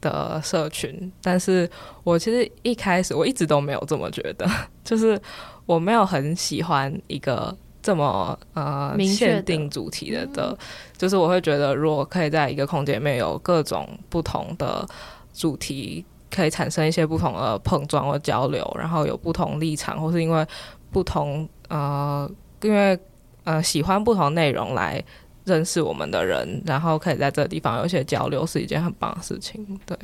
[0.00, 1.10] 的社群。
[1.22, 1.68] 但是
[2.04, 4.46] 我其实一开始我一直都没有这么觉得，
[4.84, 5.20] 就是。
[5.64, 10.58] 我没有很喜欢一个这么呃限定主题的的，
[10.98, 14.84] 就是我会觉得，如果可以在一个空间里面有各种不同的
[15.32, 16.04] 主题，
[16.34, 20.46] 可以产生一些不同的碰撞或交流，然后有不同立场，或是因为
[20.90, 22.28] 不同呃，
[22.62, 22.98] 因为
[23.44, 25.02] 呃喜欢不同内容来
[25.44, 29.78] 认识我们的人，然后可以在这个地方有一些交流，是一件很棒的事情。
[29.84, 29.96] 对，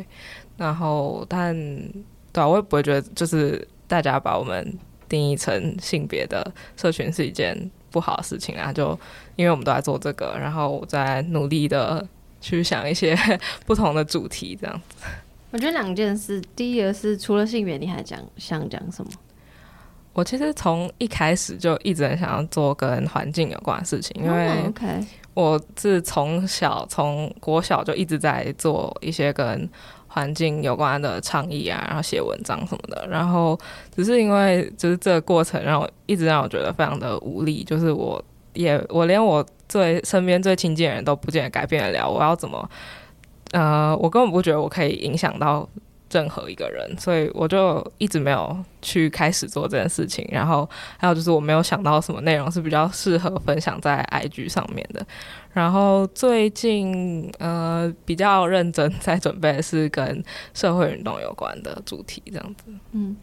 [0.57, 1.55] 然后但
[2.33, 4.79] 对啊，我也不会觉得就是大家把我们。
[5.09, 7.59] 定义成性别的社群是一件
[7.91, 8.71] 不好的事情啊！
[8.71, 8.91] 就
[9.37, 12.07] 因为我们都在做这个，然后我在努力的
[12.43, 13.17] 去想一些
[13.65, 15.07] 不同的主题，这样子。
[15.51, 19.11] 我觉得两件事，第一个是除了性别，你还讲想讲什么？
[20.13, 24.73] 我其实从一开始就一直很想要做跟环境有关的事情，因为
[25.35, 29.69] 我是从小从国小就一直在做一些跟。
[30.11, 33.57] 环境有关的倡议啊，然后写文章什么的，然后
[33.95, 38.21] 只是因为就是这个过程让我一直让我觉得非常的无力，就是我
[38.55, 42.69] 也我连我最身边最亲近的人都不见得改变得了，我要怎么
[43.53, 45.69] 呃，我根本不觉得我可以影响到。
[46.11, 50.27] 任何一个人，所以我就一直没有去开始做这件事情。
[50.33, 55.07] 然后还有就是我没有想到什么内容是比较适合分享在 IG 上面的。
[55.53, 60.25] 然后最近呃比较认真在准备的是跟
[60.55, 62.73] 社会运动有关的主题，这样子。
[62.93, 63.15] 嗯。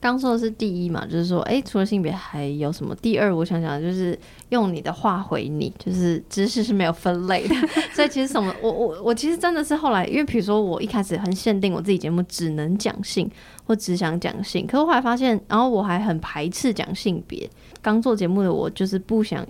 [0.00, 2.96] 刚说的是第一嘛，就是说，哎，除了性别还有什么？
[2.96, 7.54] 第二，我想想，就是用你的话回你，就是知识是没有分类的。
[7.92, 13.30] 所以其实什么，我我我其实真的是后来，因为比如说我一开始很限定我自己节目只能讲性，
[13.66, 17.46] 或只想讲性，可是后来发现，然后我还很排斥讲性别。
[17.82, 19.46] 刚做节目的我就是不想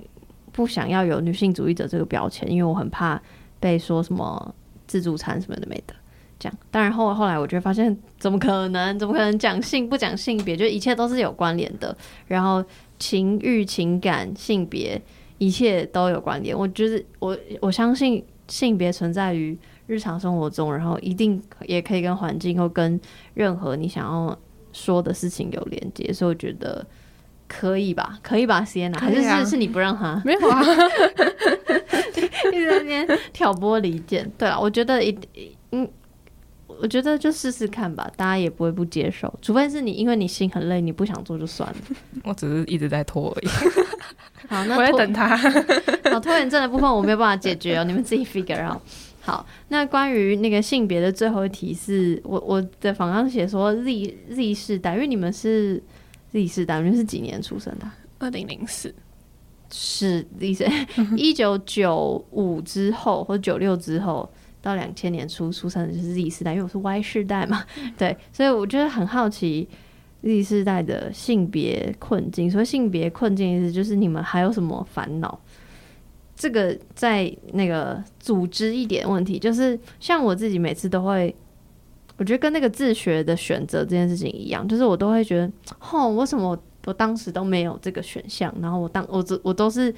[0.50, 3.22] 不想要有女性主义者这个标签，因为我很怕
[3.60, 4.52] 被说什么
[4.88, 5.94] 自助餐什么的没的。
[6.40, 8.98] 讲，当然后后来我就发现，怎么可能？
[8.98, 10.56] 怎么可能讲性不讲性别？
[10.56, 11.94] 就一切都是有关联的。
[12.26, 12.64] 然后
[12.98, 15.00] 情欲、情感、性别，
[15.38, 16.58] 一切都有关联。
[16.58, 22.98] 我觉得，我我相信性别存在于日常生活中，然后一定也可以跟环境或跟
[23.34, 24.36] 任何你想要
[24.72, 26.10] 说的事情有连接。
[26.10, 26.84] 所以我觉得
[27.46, 28.18] 可以吧？
[28.22, 30.20] 可以吧？Sienna，还是是是你不让他？
[30.24, 30.62] 没有啊，
[32.50, 34.30] 一直在那边 挑拨离间。
[34.38, 35.14] 对啊，我觉得一
[35.72, 35.86] 嗯。
[36.82, 41.76] 我觉得就试试看吧，大家也不会不接受，除非是你因为你心很累，你不想做就算了。
[42.24, 43.48] 我只是一直在拖而已。
[44.48, 45.36] 好，那我在等他。
[46.10, 48.80] 好，拖延症的部分我没有办法解决哦，你们自己 figure out。
[49.20, 55.82] 好，那关于那个性别的最后一题是我我的访纲写说 Z Z 世代，因为你们是
[56.32, 57.86] Z 世代，你们是几年出生的？
[58.18, 58.94] 二零零四，
[59.70, 60.64] 是 Z 世
[61.16, 64.28] 一九九五之后或九六之后。
[64.62, 67.64] 到两千年初出生的就是 Z 世代，因为我是 Y 世代嘛，
[67.96, 69.66] 对，所以我觉得很好奇
[70.22, 72.50] Z 世代的性别困境。
[72.50, 75.40] 所以性别困境意思就是你们还有什么烦恼？
[76.36, 81.34] 这个在那个组织一点问题，就是像我自己每次都会，
[82.18, 85.50] 我觉得跟那个自学的选择这件事情一样，就是我都会觉得，
[85.90, 88.54] 哦，为什么我当时都没有这个选项？
[88.60, 89.94] 然后我当我我都是。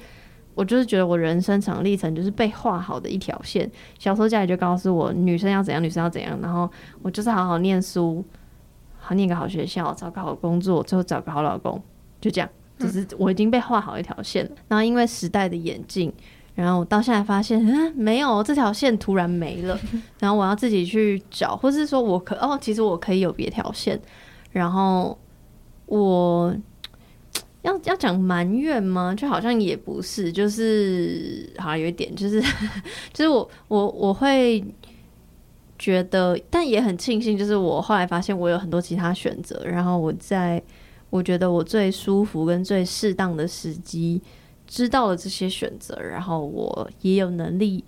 [0.55, 3.69] 我就是觉得我人生长历程就是被画好的一条线。
[3.97, 6.39] 小时候家里就告诉我，女生要怎样，女生要怎样。
[6.41, 6.69] 然后
[7.01, 8.23] 我就是好好念书，
[8.99, 11.81] 好念个好学校，找个好工作，最后找个好老公，
[12.21, 12.49] 就这样。
[12.77, 14.51] 就是我已经被画好一条线了。
[14.67, 16.11] 然后因为时代的演进，
[16.55, 19.79] 然后我到现在发现，嗯，没有这条线突然没了。
[20.19, 23.99] 然后我要自己去找，或是说我可哦，其实我可以有别条线。
[24.51, 25.17] 然后
[25.85, 26.55] 我。
[27.63, 29.13] 要要讲埋怨吗？
[29.15, 32.41] 就好像也不是，就是好像有一点，就是
[33.11, 34.63] 就是我我我会
[35.79, 40.61] 觉得，但也很庆幸，就是我后来发现我有很多其他选择，然后我在
[41.09, 44.21] 我觉得我最舒服跟最适当的时机
[44.67, 47.83] 知道了这些选择，然后我也有能力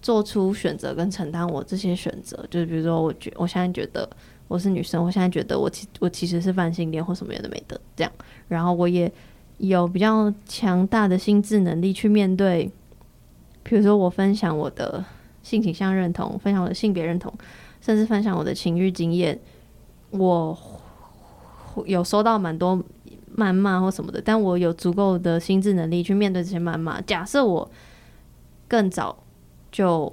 [0.00, 2.44] 做出选择跟承担我这些选择。
[2.50, 4.08] 就是比如说，我觉我现在觉得
[4.48, 8.12] 我是女生，我现在觉得我其我其实是泛性恋或什么有的没得这样。
[8.48, 9.10] 然后我也
[9.58, 12.70] 有比较强大的心智能力去面对，
[13.62, 15.04] 比如说我分享我的
[15.42, 17.32] 性倾向认同，分享我的性别认同，
[17.80, 19.38] 甚至分享我的情欲经验，
[20.10, 20.56] 我
[21.84, 22.82] 有收到蛮多
[23.36, 27.00] 谩骂或什么的，但我有足够的心智能力去面对这些谩骂。
[27.02, 27.70] 假设我
[28.66, 29.16] 更早
[29.70, 30.12] 就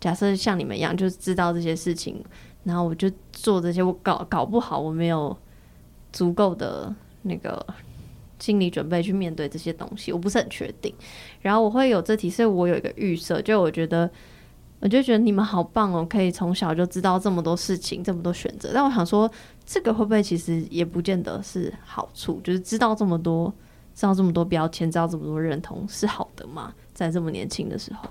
[0.00, 2.24] 假设像你们一样，就知道这些事情，
[2.64, 5.36] 然后我就做这些，我搞搞不好我没有
[6.12, 6.94] 足够的。
[7.24, 7.64] 那个
[8.40, 10.92] 心理准备去面对这些东西，我不是很确定。
[11.40, 14.10] 然后我会有这题，所以我有一个预设，就我觉得，
[14.80, 18.72] 我就觉得你们好棒哦，可以从小就知道这么多事情，这么多选择。
[18.74, 19.30] 但我想说，
[19.64, 22.40] 这个会不会其实也不见得是好处？
[22.42, 23.54] 就是知道这么多，
[23.94, 26.74] 知道这么多标签，知道这么多认同，是好的吗？
[26.92, 28.08] 在这么年轻的时候，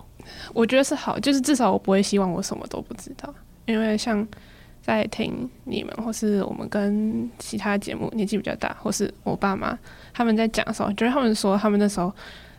[0.53, 3.33] 我觉得是好，就是至少我不会希望我什么都不知道，
[3.65, 4.27] 因为像。
[4.83, 9.77] 在听你们，或是我们跟其他节目年纪比较大，或是我爸妈
[10.11, 12.11] 他们在讲的时候，觉得他们说他们那时候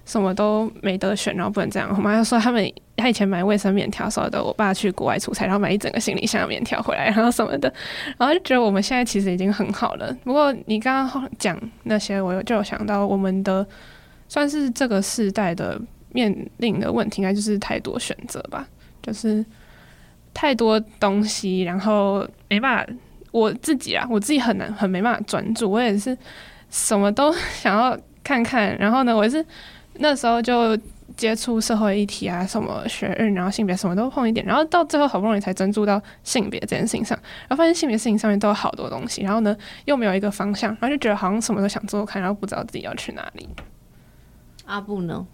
[0.07, 1.93] 什么都没得选，然后不能这样。
[1.93, 7.71] 我妈就说他们他以前买卫生棉条什么的，我爸去国外出差，然后买一整个行李箱的棉条回来，然后什么的，
[8.17, 10.17] 然后就觉得我们现在其实已经很好了。
[10.23, 13.67] 不过你刚刚讲那些，我就有想到我们的
[14.29, 15.77] 算是这个世代的
[16.13, 18.65] 面临的问题，应该就是太多选择吧，
[19.03, 19.45] 就是。
[20.35, 22.93] 太多东西，然后没办法，
[23.31, 25.71] 我自己啊，我自己很难，很没办法专注。
[25.71, 26.17] 我也是
[26.71, 29.45] 什么都想要看看，然后呢，我是
[29.95, 30.77] 那时候就
[31.17, 39.55] 接触社会议题啊，什么学运，然后性别什么都碰一点，然后到最后好不容易才专注到性别这件事情上，然后发现性别事情上面都有好多东西，然后呢
[39.85, 43.47] 又没有一个方向，然后就觉得好像什么都想做看，然后不知道自己要去哪里。
[44.65, 45.27] 阿布呢？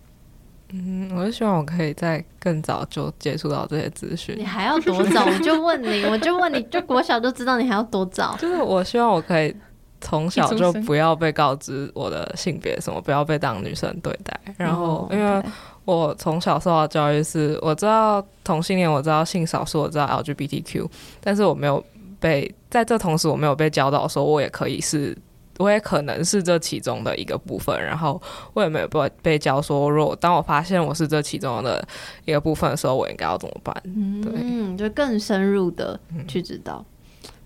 [0.71, 4.35] 嗯，我就希望我可以在更早就接触到这些资讯。
[4.39, 5.25] 你还要多早？
[5.25, 8.37] 我就问你，我就问你，就国小就知道你还要多早？
[8.39, 9.55] 就是我希望我可以
[10.01, 14.39] 从小就不要被告知我的性别什么，不要被当女生对待。
[14.59, 15.43] 然后，因为
[15.87, 20.87] 我从小受到教育是，我知道同性恋，我知道性少数，我知道 LGBTQ，
[21.23, 21.83] 但是我没有
[22.21, 25.17] 被在这同时，我没有被教导说我也可以是。
[25.59, 28.21] 我也可能是这其中的一个部分，然后
[28.55, 31.87] 我也没有被被教说，如果当我发现我是这其中的
[32.25, 33.75] 一个部分的时候，我应该要怎么办？
[33.85, 35.99] 嗯，就更深入的
[36.29, 36.85] 去知道。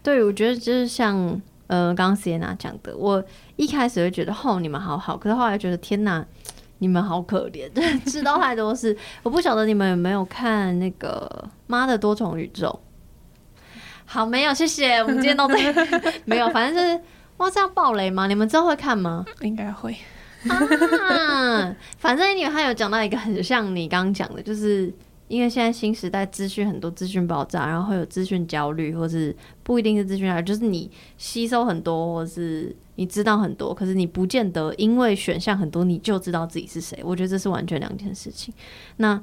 [0.02, 1.16] 对，我觉得就是像
[1.68, 3.24] 呃，刚刚 Sienna 讲的，我
[3.56, 6.22] 一开始会觉得哦，你们好好，可是后来觉得天哪，
[6.78, 7.70] 你们好可怜，
[8.04, 8.94] 知道太多事。
[9.22, 12.68] 我不晓得你们有没有看那个《妈的多重宇宙》？
[14.04, 14.98] 好，没有，谢谢。
[14.98, 15.54] 我们今天都在
[16.26, 17.00] 没有，反正就是。
[17.42, 18.28] 哇，这样暴雷吗？
[18.28, 19.24] 你们之后会看吗？
[19.40, 19.96] 应该会
[20.48, 21.74] 啊。
[21.98, 24.92] 反正因为他有讲到一个很像你刚刚讲的，就是
[25.26, 29.34] 因为现在新时代资讯很多，资讯爆炸，然后会有资讯焦虑，或是
[29.64, 30.88] 不一定是资讯焦虑，就是你
[31.18, 37.00] 吸收很多，或是你知道很多，可是你不见得因为选项很多你就知道自己是谁。
[37.02, 38.54] 我觉得这是完全两件事情。
[38.98, 39.20] 那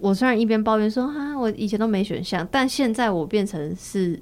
[0.00, 4.20] 我虽然一边抱怨说哈，我以前都没选项，但现在我变成是。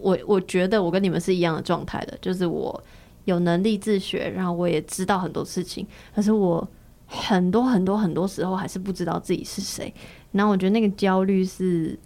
[0.00, 2.82] 我我觉得我跟你们是一样的状态的，就是我
[3.24, 6.66] 有能力自学，然后我也知道很多事情，可是我
[7.06, 9.92] 很多很多很多时候还是不知道自己是谁。
[10.32, 11.98] 然后我觉得那个焦虑是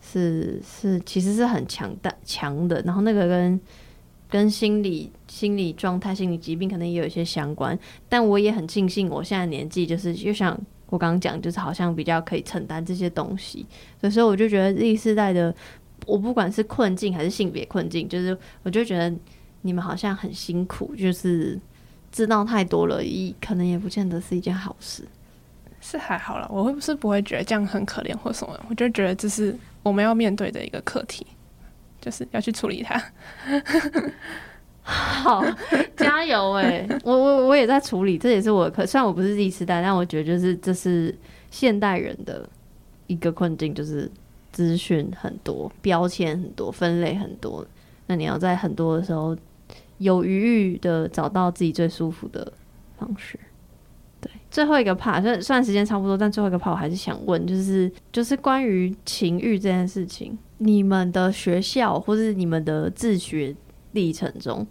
[0.00, 2.80] 是是，其实是很强大强的。
[2.82, 3.60] 然后那个跟
[4.30, 7.78] 跟心理心理状态、心理疾病可能也有一些相关。
[8.08, 13.66] 但我也很庆幸，我现在年纪就是就像我刚刚讲，就是好像比较可以承担这些东西。
[14.10, 15.54] 所以我就觉得这一世代的。
[16.08, 19.14] 我不管是困境还是性别困境，就是我就觉得
[19.60, 21.60] 你们好像很辛苦，就是
[22.10, 25.04] 知道太多了，一可能也不见得是一件好事。
[25.80, 31.26] 是还好了，我会不是不会觉得这样很可怜或什么，我就觉得这是我们要面对的一个课题，
[32.00, 33.00] 就是要去处理它。
[34.82, 35.44] 好，
[35.96, 36.88] 加油哎！
[37.04, 41.14] 我我我也在处理，这也是我可虽然我不是第一次代，但我觉得就是这是
[41.50, 42.48] 现代人的
[43.06, 44.10] 一个困境，就是。
[44.52, 47.66] 资讯很多，标签很多，分类很多，
[48.06, 49.36] 那你要在很多的时候
[49.98, 52.52] 有余裕的找到自己最舒服的
[52.98, 53.38] 方式。
[54.20, 63.54] 对，最后一个 part，虽虽然时间差不多，但最后一个 part 我还是想问，就是就是关于情欲这件事情，你们的学校或是你们的自学
[63.92, 64.66] 历程中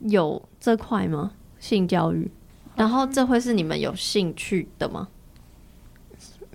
[0.00, 1.32] 有这块吗？
[1.58, 2.30] 性教育，
[2.74, 5.08] 然后这会是你们有兴趣的吗？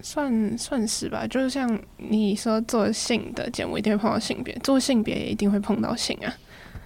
[0.06, 6.32] 算算是吧，就是像你说做性的节目一定会碰到性别，做性别也一定会碰到性啊。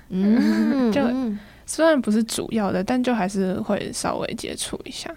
[0.07, 5.13] 嗯，就嗯虽然不是主要的，但就还是会稍微接触一下。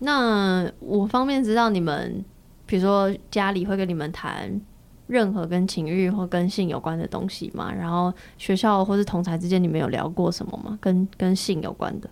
[0.00, 2.24] 那我方便知道你们，
[2.66, 4.60] 比如说家里会跟你们谈
[5.06, 7.72] 任何跟情欲或跟性有关的东西吗？
[7.72, 10.76] 然后学校或是同才之间，你们有聊过什么吗？
[10.82, 12.10] 跟跟性有关的？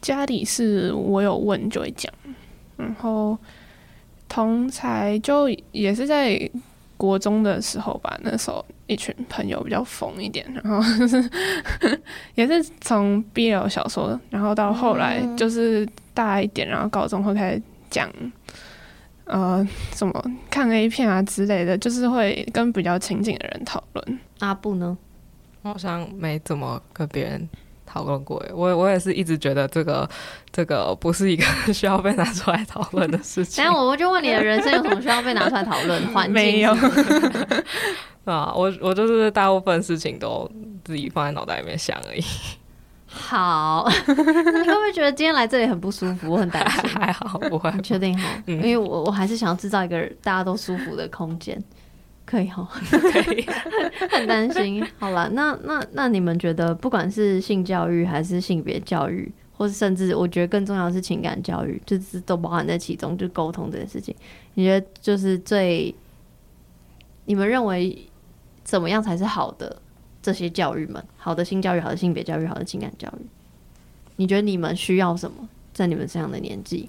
[0.00, 2.12] 家里是我有问就会讲，
[2.76, 3.36] 然后
[4.28, 6.50] 同才就也是在
[6.96, 11.30] 国中的时候吧，那时候一群朋友比较疯一点，然后就 是
[12.34, 18.08] 也是从 BL 小说，然后到后来就是大一点，然后高中会开始讲。
[19.24, 24.18] 呃，什么看 A 片啊之类的，就是会跟比较亲近的人讨论。
[24.40, 24.98] 阿布呢？
[25.62, 27.48] 我好像没怎么跟别人
[27.92, 28.52] 讨论过耶。
[28.54, 30.08] 我我也是一直觉得这个
[30.50, 36.00] 这个不是一个 需要被拿出来讨论的事情等一下我就问你的人生有什么需要被拿出来讨论？
[36.12, 36.72] 环境没有
[38.24, 38.52] 啊。
[38.54, 40.50] 我我就是大部分事情都
[40.84, 42.22] 自己放在脑袋里面想而已，
[43.08, 44.24] 好，你会
[44.74, 46.30] 不会觉得今天来这里很不舒服？
[46.32, 46.90] 我很担心。
[46.98, 47.70] 还好不会。
[47.72, 48.26] 你确定哈？
[48.46, 51.62] 嗯因为我我还是想要制造一个大家都舒服的空间，
[52.32, 52.66] 可以哈？
[52.88, 53.44] 可以。
[54.08, 54.82] 很担心。
[54.98, 64.14] 好了，那那那你们觉得，不管是性教育还是性别教育，或是甚至我觉得更重要的是情感教育，就是都包含在其中，就沟通这件事情。
[64.54, 65.94] 你觉得就是最，
[67.26, 68.08] 你们认为
[68.64, 69.76] 怎么样才是好的
[70.22, 71.04] 这些教育们？
[71.18, 73.26] 好的性教育，好的性别教育，好的情感教育，
[74.16, 75.46] 你觉得你们需要什么？
[75.74, 76.88] 在你们这样的年纪，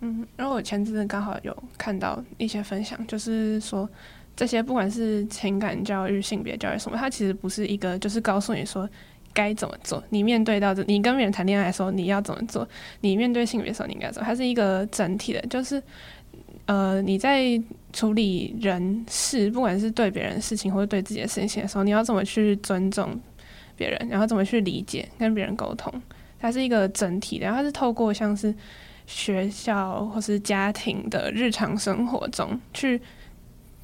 [0.00, 3.88] 嗯，因为我前阵子刚好有看到一些分享，就是说
[4.40, 8.88] 这些不管是情感教育、性别教育什么，它其实不是一个就是告诉你说
[9.34, 10.02] 该怎么做。
[10.08, 12.66] 你面对到这，你跟别人谈恋爱的时候你要怎么做，
[13.02, 15.82] 你面对性别的时候你应该怎么做，它是一个整体的，就是
[16.64, 17.62] 呃你在
[17.92, 23.14] 处理人事，不管是对别人的事情或者对自己的事情的时候，你要怎么去尊重
[23.76, 25.92] 别人，然后怎么去理解跟别人沟通。
[26.40, 28.54] 它是一个整体的，然后它是透过像是
[29.06, 32.98] 学校或是家庭的日常生活中去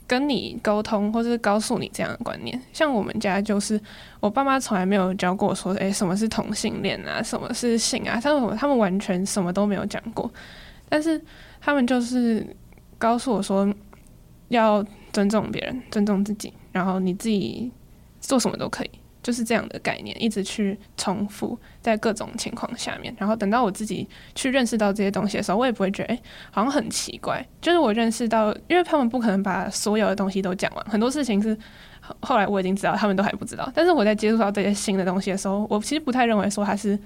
[0.07, 2.61] 跟你沟通，或是告诉你这样的观念。
[2.73, 3.81] 像我们家就是，
[4.21, 10.31] 我爸妈从来没有教过我说，诶，什么是同性恋啊，什么是性啊，他们他们完全什么都没有讲过，
[10.89, 11.21] 但是
[11.61, 12.47] 他们就是
[12.99, 13.69] 告诉我说，
[14.49, 17.73] 要尊重别人，尊重自己，然后你自己
[18.21, 18.91] 做什么都可以。
[19.27, 26.17] 就是这样的概念，一直去重复在各种情况下面，然后等到我自己去认识到这些东西的时候，我也不会觉得，
[26.53, 27.45] 好像很奇怪。
[27.61, 31.59] 就是我认识到，因为他们不可能把所有的东西都讲完，很多事情是
[32.01, 33.69] 后后来我已经知道，他们都还不知道。
[33.75, 36.97] 但是我在接触到这些新的东西的时候，我其实不太认为说它是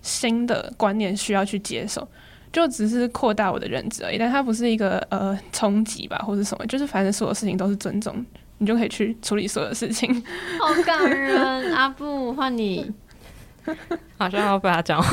[0.00, 2.06] 新的观念需要去接受，
[2.52, 4.16] 就只是扩大我的认知而已。
[4.16, 8.24] 但它不是一个呃冲击吧，或者什么，就是反正所有事情都是尊重。
[8.58, 10.14] 你就可以去处理所有事情，
[10.60, 11.72] 好感人。
[11.74, 12.90] 阿布，换你，
[14.16, 15.10] 好像要被他讲完。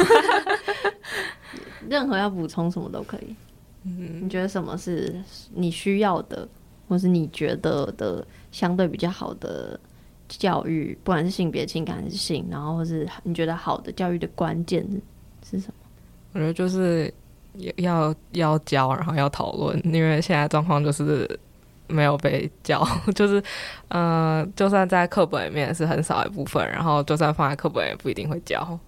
[1.89, 3.35] 任何要补充什么都可以。
[3.83, 5.13] 嗯，你觉得什么是
[5.53, 6.47] 你需要的，
[6.87, 9.79] 或是你觉得的相对比较好的
[10.29, 14.85] 教育，不管是性别、情感还是性，然后或是你觉得好的教育的关键
[15.43, 15.73] 是什么？
[16.33, 17.11] 我觉得就是
[17.77, 21.27] 要要教，然后要讨论，因为现在状况就是
[21.91, 23.43] 没有被教， 就是
[23.89, 28.79] 呃，就算在课本里面是很少一部分，然后就算放在课本也不一定会教，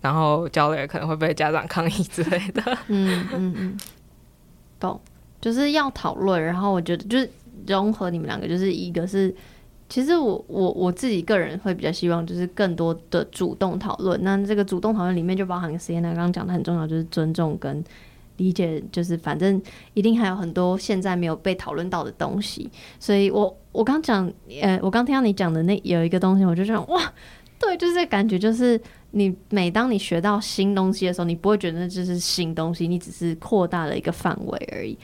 [0.00, 2.62] 然后教了也可能会被家长抗议之类的。
[2.88, 3.78] 嗯嗯嗯，
[4.80, 5.00] 懂，
[5.40, 6.42] 就是要讨论。
[6.42, 7.30] 然后我觉得就是
[7.66, 9.34] 融合你们两个，就是一个是，
[9.88, 14.18] 其实我我我自己个人会比较希望就是更多的主动讨论。
[14.22, 17.82] 那这个主动讨论里面就包含 C N A 刚刚讲的很重要，就是尊重跟
[18.38, 19.62] 理解，就是反正
[19.94, 22.68] 一定还有很多现在没有被讨论到的东西。
[22.98, 24.28] 所以我我刚讲，
[24.62, 27.12] 呃，我刚听到你讲的那有一个东西，我就想哇，
[27.60, 28.80] 对，就是这感觉就是。
[29.12, 34.98] 你每当你学到新东西的时候，你不会觉得这是新东西，你只是扩大了一个范围而已。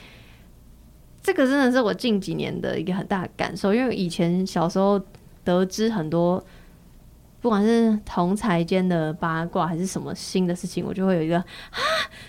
[1.22, 5.00] 这个真的是我近几年的一个很大的感受，因为以前小时候
[5.42, 6.44] 得知很多，
[7.44, 11.44] 不管是同才间的八卦还是什么新的事情，我就会有一个 啊，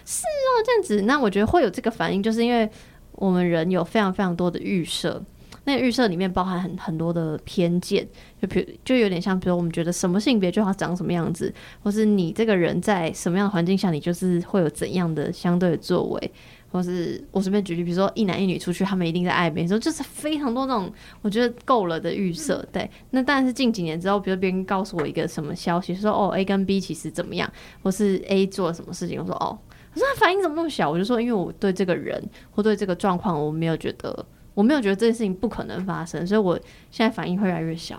[0.03, 1.03] 是哦这样子。
[1.03, 2.70] 那我觉得会有这个反应，就是因为
[3.13, 5.24] 我们人有非常非常多的预设。
[5.63, 8.05] 那预设里面包含很很多的偏见，
[8.41, 11.51] 就比如就有点像，比如我们觉得什么性别就要长什么样子，
[11.82, 16.32] 或是你这个人在什么样的环境下，你就是会有怎样的相对的作为，
[16.76, 20.92] 或或是我随便举例，比如说一男一女出去，他们一定在暧昧的时候，就是非常多那种
[21.22, 22.68] 我觉得够了的预设。
[22.70, 27.50] 对，那但是近几年之后，比如别人告诉我一个什么消息，说哦 A 跟 B 其实怎么样，
[27.82, 29.58] 或是 A 做了什么事情，我说哦，
[29.93, 30.92] 我说他反应怎么那么小？
[30.92, 32.22] 我就说因为我对这个人
[32.52, 36.60] 或对这个状况，我没有觉得，我没有觉得这件事情不可能发生，所以我
[36.92, 37.97] 现在反应会越来越小。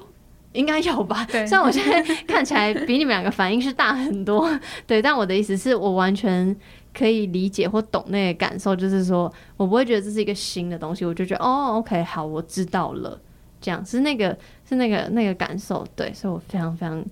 [0.53, 1.27] 应该有吧？
[1.31, 4.51] 对虽然我现在看起来比你们两个反应是大很多，
[4.87, 6.57] 对，但我的意思是我完全
[6.97, 13.21] 可以理解或懂那个感受，就是说我不会觉得这是一个新的东西，我就觉得哦，OK，好，我知道了，
[13.61, 14.37] 这样是那个
[14.67, 17.05] 是那个那个感受，对，所以我非常非常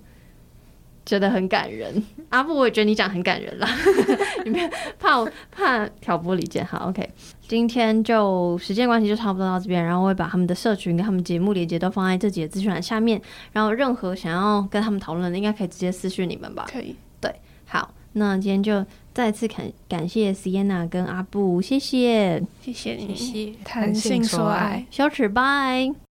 [1.05, 2.03] 觉得很感人。
[2.29, 3.69] 阿布，我也觉得你讲很感人啦，
[4.43, 4.67] 你别
[4.99, 7.07] 怕我怕挑拨离间，好，OK。
[7.47, 13.21] 今天就时间关系就差不多到这边，然后我会把他们的社群跟他们节目链接都放在这集的资讯栏下面，
[13.51, 16.65] 然后任何想要跟他们讨论的，应该可以直接私讯你们吧。
[16.67, 17.31] 可以，对
[17.67, 18.83] 好，那今天就
[19.15, 24.85] 再次感感谢 Sienna 跟阿布，谢谢，谢谢你，谢谢谈性说爱。
[24.91, 26.04] 小尺拜。